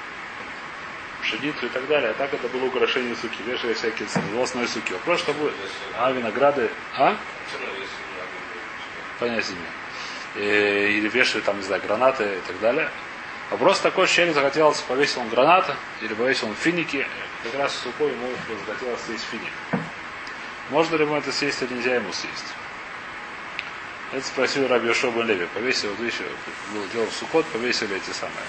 пшеницу 1.22 1.66
и 1.66 1.68
так 1.68 1.86
далее. 1.86 2.10
А 2.10 2.14
так 2.14 2.32
это 2.32 2.48
было 2.48 2.66
украшение 2.66 3.14
суки. 3.16 3.42
Вешали 3.46 3.74
всякие 3.74 4.08
волосной 4.32 4.66
суки. 4.68 4.92
Вопрос, 4.92 5.20
что 5.20 5.32
будет? 5.32 5.54
А, 5.98 6.10
винограды. 6.12 6.70
А? 6.96 7.16
Понятия 9.18 9.52
не 10.36 10.42
Или 10.42 11.08
вешали 11.08 11.42
там, 11.42 11.58
не 11.58 11.62
знаю, 11.62 11.82
гранаты 11.82 12.24
и 12.24 12.46
так 12.46 12.58
далее. 12.60 12.90
Вопрос 13.50 13.80
такой, 13.80 14.06
что 14.06 14.16
человек 14.16 14.34
захотелось, 14.34 14.80
повесил 14.80 15.22
он 15.22 15.28
гранаты, 15.28 15.74
или 16.00 16.14
повесил 16.14 16.48
он 16.48 16.54
финики, 16.54 17.06
как 17.44 17.54
раз 17.54 17.74
сухой 17.74 18.12
ему 18.12 18.28
захотелось 18.66 19.00
съесть 19.02 19.24
финик. 19.24 19.52
Можно 20.70 20.96
ли 20.96 21.04
ему 21.04 21.16
это 21.16 21.32
съесть 21.32 21.62
или 21.62 21.74
нельзя 21.74 21.96
ему 21.96 22.12
съесть? 22.12 22.54
Это 24.12 24.26
спросил 24.26 24.68
Раби 24.68 24.92
Шоба 24.92 25.22
Леви. 25.22 25.46
Повесил, 25.54 25.90
вот 25.90 26.00
видишь, 26.00 26.20
было 26.72 26.86
дело 26.92 27.06
в 27.06 27.12
Сукот, 27.12 27.46
повесили 27.46 27.96
эти 27.96 28.10
самые 28.10 28.46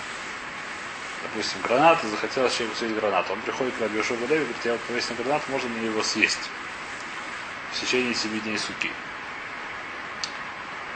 допустим, 1.24 1.62
гранаты, 1.62 2.08
захотелось 2.08 2.54
человеку 2.54 2.78
съесть 2.78 2.96
гранату. 2.96 3.34
Он 3.34 3.42
приходит 3.42 3.76
к 3.76 3.82
Рабиошу 3.82 4.16
Гадеви 4.16 4.42
и 4.42 4.46
говорит, 4.46 4.66
я 4.66 4.72
вот 4.74 4.82
повесил 4.82 5.16
гранат, 5.16 5.42
можно 5.50 5.70
мне 5.70 5.86
его 5.86 6.04
съесть 6.04 6.50
в 7.72 7.80
течение 7.80 8.14
7 8.14 8.40
дней 8.42 8.58
суки. 8.58 8.92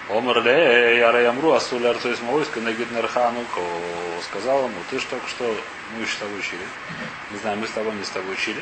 Омар 0.09 0.43
ле, 0.43 0.99
я 0.99 1.11
раямру, 1.11 1.53
асуля 1.53 1.89
арцу 1.89 2.11
из 2.11 2.21
Мауиска, 2.21 2.61
нагид 2.61 2.91
нархануко, 2.91 3.61
сказал 4.23 4.65
ему, 4.65 4.77
ты 4.89 4.99
что 4.99 5.11
только 5.11 5.27
что, 5.27 5.57
мы 5.95 6.03
еще 6.03 6.13
с 6.13 6.17
тобой 6.17 6.39
учили, 6.39 6.61
не 7.31 7.37
знаю, 7.39 7.57
мы 7.57 7.67
с 7.67 7.71
тобой 7.71 7.95
не 7.95 8.03
с 8.03 8.09
тобой 8.09 8.33
учили, 8.33 8.61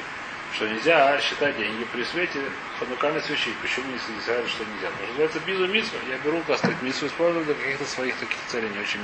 что 0.54 0.70
нельзя 0.70 1.20
считать 1.20 1.58
деньги 1.58 1.84
при 1.92 2.04
свете 2.04 2.40
ханукальной 2.80 3.22
свечи. 3.22 3.52
Почему 3.62 3.92
не 3.92 3.98
сказали, 3.98 4.48
что 4.48 4.64
нельзя? 4.64 4.88
Потому 4.88 5.04
что 5.04 5.08
называется 5.08 5.40
бизу 5.46 5.68
митсу. 5.68 5.96
Я 6.10 6.18
беру, 6.20 6.42
как 6.48 6.60
сказать, 6.60 6.78
использую 6.84 7.44
для 7.44 7.56
каких-то 7.56 7.86
своих 7.86 8.16
таких 8.18 8.38
целей, 8.50 8.70
не 8.70 8.80
очень 8.80 9.02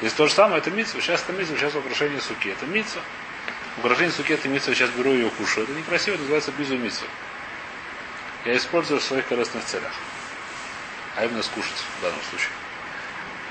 если 0.00 0.16
то 0.16 0.28
же 0.28 0.32
самое, 0.32 0.58
это 0.58 0.70
митсва. 0.70 1.00
Сейчас 1.00 1.22
это 1.22 1.32
митсва, 1.32 1.56
сейчас 1.56 1.74
украшение 1.74 2.20
суки. 2.20 2.50
Это 2.50 2.66
митсва. 2.66 3.02
Украшение 3.78 4.12
суки 4.12 4.32
это 4.32 4.48
митсва, 4.48 4.74
сейчас 4.74 4.90
беру 4.90 5.12
ее 5.12 5.30
кушаю. 5.30 5.64
Это 5.64 5.76
некрасиво, 5.76 6.14
это 6.14 6.22
называется 6.22 6.52
безу 6.52 6.76
митсва. 6.76 7.08
Я 8.44 8.56
использую 8.56 9.00
в 9.00 9.02
своих 9.02 9.26
корыстных 9.26 9.64
целях. 9.64 9.92
А 11.18 11.24
именно 11.24 11.42
скушать 11.42 11.72
в 11.98 12.02
данном 12.02 12.20
случае. 12.30 12.50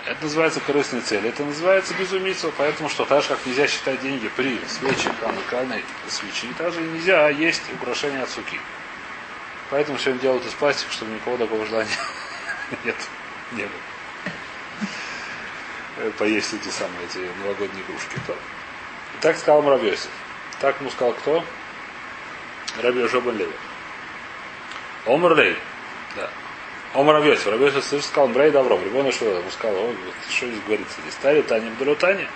Это 0.05 0.23
называется 0.23 0.61
корыстные 0.61 1.01
цели. 1.01 1.27
Это 1.27 1.43
называется 1.43 1.93
безумицу, 1.95 2.53
поэтому 2.57 2.87
что 2.87 3.03
так 3.03 3.21
же, 3.23 3.27
как 3.27 3.45
нельзя 3.45 3.67
считать 3.67 3.99
деньги 3.99 4.29
при 4.29 4.57
свече, 4.69 5.11
ханукальной 5.19 5.83
свечи, 6.07 6.47
так 6.57 6.71
же 6.73 6.79
нельзя 6.79 7.27
есть 7.27 7.61
украшения 7.73 8.23
от 8.23 8.29
суки. 8.29 8.57
Поэтому 9.69 9.97
все 9.97 10.13
делают 10.13 10.45
из 10.45 10.53
пластика, 10.53 10.93
чтобы 10.93 11.11
никого 11.11 11.35
такого 11.35 11.65
желания 11.65 11.97
нет, 12.85 12.95
не 13.51 13.63
было. 13.63 14.31
Э, 15.97 16.11
поесть 16.17 16.53
эти 16.53 16.69
самые 16.69 17.05
эти 17.05 17.29
новогодние 17.41 17.83
игрушки. 17.83 18.17
То. 18.25 18.37
Так 19.19 19.35
сказал 19.35 19.61
Муравьесов. 19.61 20.11
Так 20.61 20.79
ему 20.79 20.89
сказал 20.89 21.13
кто? 21.15 21.43
Раби 22.81 23.01
Йошобан 23.01 23.37
Леви. 23.37 23.51
Омар 25.05 25.35
Лей. 25.35 25.57
Да. 26.15 26.29
Омар 26.97 27.17
Равьесов. 27.17 27.47
Равьесов 27.47 27.83
слышал, 27.83 28.07
сказал, 28.07 28.29
Брей 28.29 28.49
Давром. 28.49 28.83
Ребенок 28.83 29.13
что 29.13 29.25
ему 29.25 29.51
сказал, 29.51 29.77
что 30.31 30.47
здесь 30.47 30.59
говорится 30.65 30.99
здесь? 31.01 31.13
Тари 31.21 31.43
Таня 31.43 31.69
Бдалютани. 31.69 32.27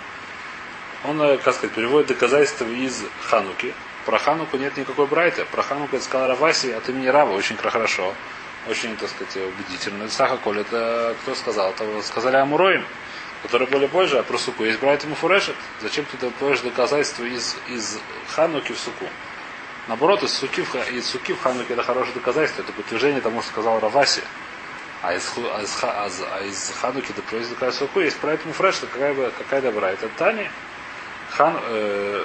Он, 1.04 1.20
э, 1.20 1.38
как 1.38 1.56
сказать, 1.56 1.74
переводит 1.74 2.06
доказательства 2.06 2.64
из 2.66 3.02
Хануки. 3.24 3.74
Про 4.06 4.20
Хануку 4.20 4.56
нет 4.56 4.76
никакой 4.76 5.08
брайта. 5.08 5.44
Про 5.46 5.64
Хануку 5.64 5.96
это 5.96 6.04
сказал 6.04 6.28
Раваси 6.28 6.70
от 6.70 6.88
имени 6.88 7.08
Рава. 7.08 7.32
Очень 7.32 7.56
хорошо. 7.56 8.14
Очень, 8.70 8.96
так 8.96 9.08
сказать, 9.08 9.36
убедительно. 9.36 10.08
Саха 10.08 10.36
Коль, 10.36 10.60
это 10.60 11.16
кто 11.22 11.34
сказал? 11.34 11.70
Это 11.70 12.00
сказали 12.02 12.36
Амуроим 12.36 12.84
которые 13.42 13.68
были 13.68 13.86
позже, 13.86 14.20
а 14.20 14.22
про 14.22 14.38
суку 14.38 14.62
есть 14.62 14.78
брать 14.78 15.02
ему 15.02 15.16
фурешет. 15.16 15.56
Зачем 15.80 16.04
ты 16.04 16.30
даешь 16.40 16.60
доказательства 16.60 17.24
из, 17.24 17.56
из 17.68 17.98
хануки 18.28 18.70
в 18.70 18.78
суку? 18.78 19.06
Наоборот, 19.88 20.22
из 20.22 20.32
суки, 20.32 20.62
в, 20.62 20.74
из 20.92 21.06
суки 21.06 21.32
в 21.32 21.42
хануке 21.42 21.72
это 21.72 21.82
хорошее 21.82 22.14
доказательство, 22.14 22.62
это 22.62 22.72
подтверждение 22.72 23.20
тому, 23.20 23.42
что 23.42 23.50
сказал 23.50 23.80
Раваси. 23.80 24.20
А 25.02 25.14
из, 25.14 25.32
а 25.36 25.62
из, 25.62 25.78
а 25.82 26.06
из, 26.06 26.20
а 26.20 26.44
из 26.44 26.72
хануки 26.80 27.10
это 27.10 27.22
приводит 27.22 27.50
доказательство 27.50 27.86
суку, 27.86 28.00
есть 28.00 28.18
про 28.18 28.34
это 28.34 28.46
муфреш, 28.46 28.76
какая, 28.76 29.12
бы, 29.14 29.32
какая 29.36 29.60
добра. 29.60 29.90
Это 29.90 30.08
Тани, 30.16 30.48
хан, 31.30 31.58
э, 31.60 32.24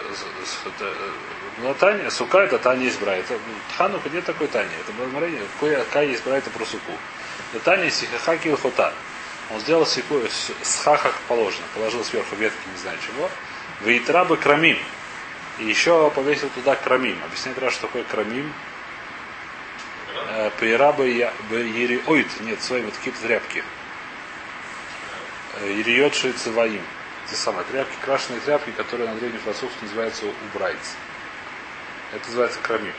ну, 1.63 1.74
Таня, 1.74 2.12
сука 2.12 2.40
это 2.40 2.60
Таня 2.60 2.84
есть 2.84 3.00
бра. 3.00 3.16
Это, 3.16 3.34
ханука 3.76 4.10
нет 4.10 4.26
такой 4.26 4.48
Тани. 4.48 4.70
Это 4.80 4.92
благодарение, 4.94 5.42
какая 5.60 6.06
есть 6.06 6.24
бра, 6.24 6.38
это 6.38 6.52
про 6.52 6.66
суку. 6.66 6.92
Это 7.52 7.63
Таня 7.63 7.90
сихахаки 7.90 8.56
хота. 8.56 8.94
Он 9.50 9.60
сделал 9.62 9.86
секу 9.86 10.22
с 10.62 10.76
хахах 10.84 11.16
положено. 11.28 11.63
Положил 11.74 12.04
сверху 12.04 12.36
ветки, 12.36 12.58
не 12.72 12.80
знаю 12.80 12.98
чего. 13.06 13.30
Вейтрабы 13.82 14.38
крамим. 14.38 14.78
И 15.58 15.66
еще 15.66 16.12
повесил 16.12 16.50
туда 16.50 16.76
крамим. 16.76 17.18
Объясняет 17.26 17.58
раз, 17.58 17.74
что 17.74 17.88
такое 17.88 18.04
крамим. 18.04 18.54
Пейрабы 20.60 21.07
ериойт. 21.07 22.27
Нет, 22.41 22.62
своими 22.62 22.89
какие-то 22.89 23.21
тряпки. 23.21 23.63
Ириот 25.62 26.15
Шейцеваим. 26.15 26.81
Те 27.29 27.36
самые 27.36 27.65
тряпки, 27.65 27.95
крашеные 28.03 28.39
тряпки, 28.41 28.71
которые 28.71 29.10
на 29.10 29.15
древнем 29.15 29.39
французском 29.39 29.81
называются 29.81 30.25
убрайц. 30.53 30.95
Это 32.13 32.25
называется 32.27 32.60
крами. 32.62 32.93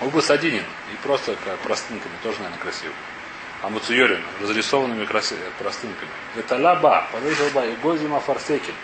Уба 0.00 0.20
садинин. 0.20 0.64
И 0.92 0.96
просто 1.02 1.36
простынками, 1.62 2.12
тоже, 2.22 2.38
наверное, 2.38 2.58
красиво. 2.60 2.92
А 3.62 3.68
муцуйорин, 3.68 4.22
разрисованными 4.40 5.04
краси... 5.04 5.36
простынками. 5.58 6.10
Веталяба, 6.34 7.06
повесил 7.12 7.50
ба, 7.50 7.66
и 7.66 7.76
гозима 7.76 8.18
фарсекин. 8.20 8.74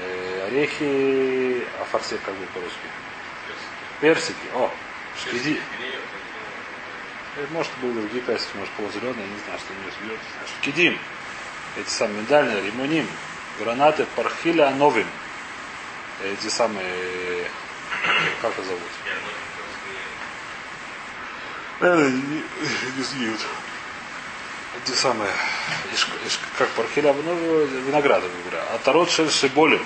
Э, 0.00 0.46
орехи, 0.46 1.66
а 1.80 1.84
фарсек 1.90 2.20
как 2.24 2.34
будет 2.34 2.48
по-русски? 2.50 2.78
Персики. 4.00 4.36
О, 4.54 4.70
шкиди. 5.20 5.60
Э, 7.36 7.46
Может, 7.50 7.72
был 7.82 7.92
другие 7.92 8.22
персики, 8.22 8.56
может, 8.56 8.72
я 8.78 9.10
не 9.10 9.38
знаю, 9.44 9.58
что 9.58 9.72
у 9.72 9.76
него 9.76 9.90
сбьет. 10.00 10.20
Шкидим. 10.60 10.98
Эти 11.76 11.88
самые 11.88 12.18
миндальные, 12.18 12.62
римоним. 12.62 13.06
Гранаты 13.58 14.06
пархиля 14.16 14.70
новым. 14.70 15.06
Эти 16.24 16.48
самые, 16.48 16.86
э, 16.86 17.46
как 18.40 18.52
это 18.52 18.62
зовут? 18.62 18.82
Наверное, 21.80 22.10
не, 22.10 22.42
не. 23.02 23.38
Эти 24.82 24.94
самые, 24.94 25.30
как 26.56 26.68
пархиля, 26.70 27.12
ну, 27.12 27.66
виноградом, 27.66 28.30
говоря. 28.44 28.64
А 28.72 28.78
тарот 28.78 29.10
шиболин 29.10 29.82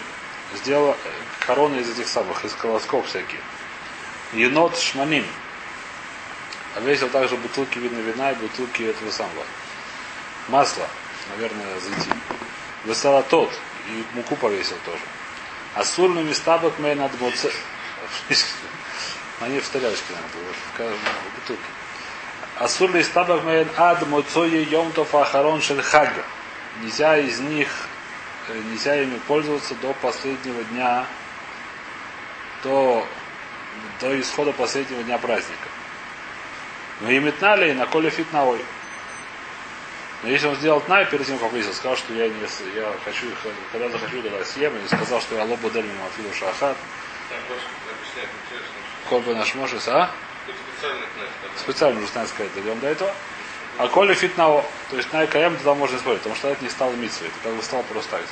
сделал 0.55 0.91
э, 0.93 1.47
короны 1.47 1.79
из 1.79 1.91
этих 1.91 2.07
самых, 2.07 2.45
из 2.45 2.53
колосков 2.55 3.07
всяких. 3.07 3.41
Енот 4.35 4.79
шманим. 4.79 5.25
А 6.77 6.81
весил 6.81 7.09
также 7.09 7.37
бутылки 7.37 7.79
вина 7.79 8.01
вина 8.01 8.33
и 8.33 8.35
бутылки 8.37 8.83
этого 8.83 9.11
самого. 9.11 9.45
Масла, 10.49 10.87
наверное, 11.31 11.81
зайти. 11.81 12.11
Высала 12.85 13.23
тот. 13.23 13.53
И 13.89 14.05
муку 14.15 14.37
повесил 14.37 14.77
тоже. 14.85 15.03
А 15.75 15.85
сурну 15.85 16.23
местабок 16.23 16.79
мэй 16.79 16.95
над 16.95 17.19
моце... 17.21 17.51
Они 19.41 19.59
в 19.59 19.69
тарелочке, 19.69 20.05
наверное, 20.11 20.33
было, 20.35 20.53
в 20.53 20.77
ка- 20.77 20.97
в 20.97 21.41
бутылке. 21.41 21.71
Асур 22.61 22.93
ли 22.93 23.03
стабак 23.03 23.43
мэн 23.43 23.69
ад 23.79 24.07
моцое 24.07 24.63
йомтов 24.65 25.15
ахарон 25.15 25.63
шель 25.63 25.81
хаг. 25.81 26.13
Нельзя 26.83 27.17
из 27.17 27.41
них, 27.41 27.69
э, 28.49 28.59
нельзя 28.71 29.01
ими 29.03 29.19
пользоваться 29.27 29.75
до 29.77 29.95
последнего 29.95 30.63
дня, 30.65 31.07
до, 32.63 33.07
до 34.01 34.21
исхода 34.21 34.53
последнего 34.53 35.03
дня 35.03 35.17
праздника. 35.17 35.69
Но 37.01 37.11
и 37.11 37.19
метнали 37.19 37.73
на 37.73 37.87
коле 37.87 38.11
фитнаой. 38.11 38.65
Но 40.23 40.29
если 40.29 40.49
он 40.49 40.57
сделал 40.57 40.81
тнай, 40.81 41.07
перед 41.07 41.27
тем, 41.27 41.39
как 41.39 41.51
высел, 41.53 41.73
сказал, 41.73 41.97
что 41.97 42.13
я, 42.13 42.29
не, 42.29 42.35
я 42.75 42.93
хочу, 43.05 43.27
их, 43.27 43.39
когда 43.73 43.89
захочу, 43.89 44.23
тогда 44.23 44.45
съем, 44.45 44.77
и 44.77 44.87
сказал, 44.87 45.21
что 45.21 45.35
я 45.35 45.45
лобу 45.45 45.71
дельму 45.71 45.93
афилу 46.07 46.35
шахат, 46.35 46.77
колбы 49.09 49.35
наш 49.35 49.55
можешь, 49.55 49.89
а? 49.89 50.11
Специально 51.57 52.01
нужно 52.01 52.27
сказать, 52.27 52.53
дойдем 52.55 52.79
до 52.81 52.89
этого. 52.89 53.15
А 53.79 53.89
коли 53.89 54.13
фитнао, 54.13 54.65
то 54.91 54.97
есть 54.97 55.11
на 55.13 55.27
КМ 55.27 55.57
тогда 55.57 55.75
можно 55.75 55.99
спорить, 55.99 56.19
потому 56.19 56.37
что 56.37 56.49
это 56.49 56.63
не 56.63 56.69
стало 56.69 56.93
митсвой, 56.93 57.29
это 57.29 57.37
как 57.43 57.55
бы 57.55 57.63
стало 57.63 57.83
просто 57.85 58.17
айтис. 58.17 58.31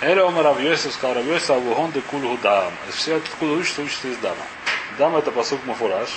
Эля 0.00 0.28
Омар 0.28 0.44
Равьёсев 0.44 0.92
сказал 0.92 1.16
Равьёсев 1.16 1.50
Авугон 1.50 1.90
де 1.90 2.00
Куль 2.02 2.20
Гудам. 2.20 2.72
Все 2.92 3.16
откуда 3.16 3.54
учатся, 3.54 3.82
учатся 3.82 4.06
из 4.06 4.16
Дама. 4.18 4.36
Дам 4.96 5.16
это 5.16 5.32
посук 5.32 5.64
Мафураж, 5.66 6.08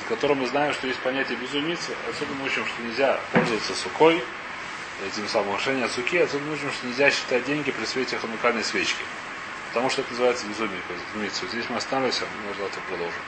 из 0.00 0.08
которого 0.08 0.38
мы 0.38 0.46
знаем, 0.46 0.72
что 0.72 0.86
есть 0.86 0.98
понятие 1.00 1.36
безумицы. 1.36 1.92
Отсюда 2.08 2.32
мы 2.38 2.46
учим, 2.46 2.64
что 2.66 2.82
нельзя 2.82 3.20
пользоваться 3.32 3.74
сукой, 3.74 4.22
этим 5.06 5.28
самым 5.28 5.56
решением 5.56 5.88
суки. 5.88 6.18
Отсюда 6.18 6.44
мы 6.44 6.54
учим, 6.54 6.70
что 6.72 6.86
нельзя 6.86 7.10
считать 7.10 7.44
деньги 7.44 7.70
при 7.70 7.84
свете 7.84 8.18
ханукальной 8.18 8.64
свечки. 8.64 9.02
Потому 9.68 9.90
что 9.90 10.02
это 10.02 10.10
называется 10.10 10.46
безумие, 10.46 10.80
безумица. 10.88 11.46
Здесь 11.46 11.66
мы 11.68 11.76
остановимся, 11.76 12.24
мы 12.46 12.54
завтра 12.54 12.80
продолжим. 12.88 13.22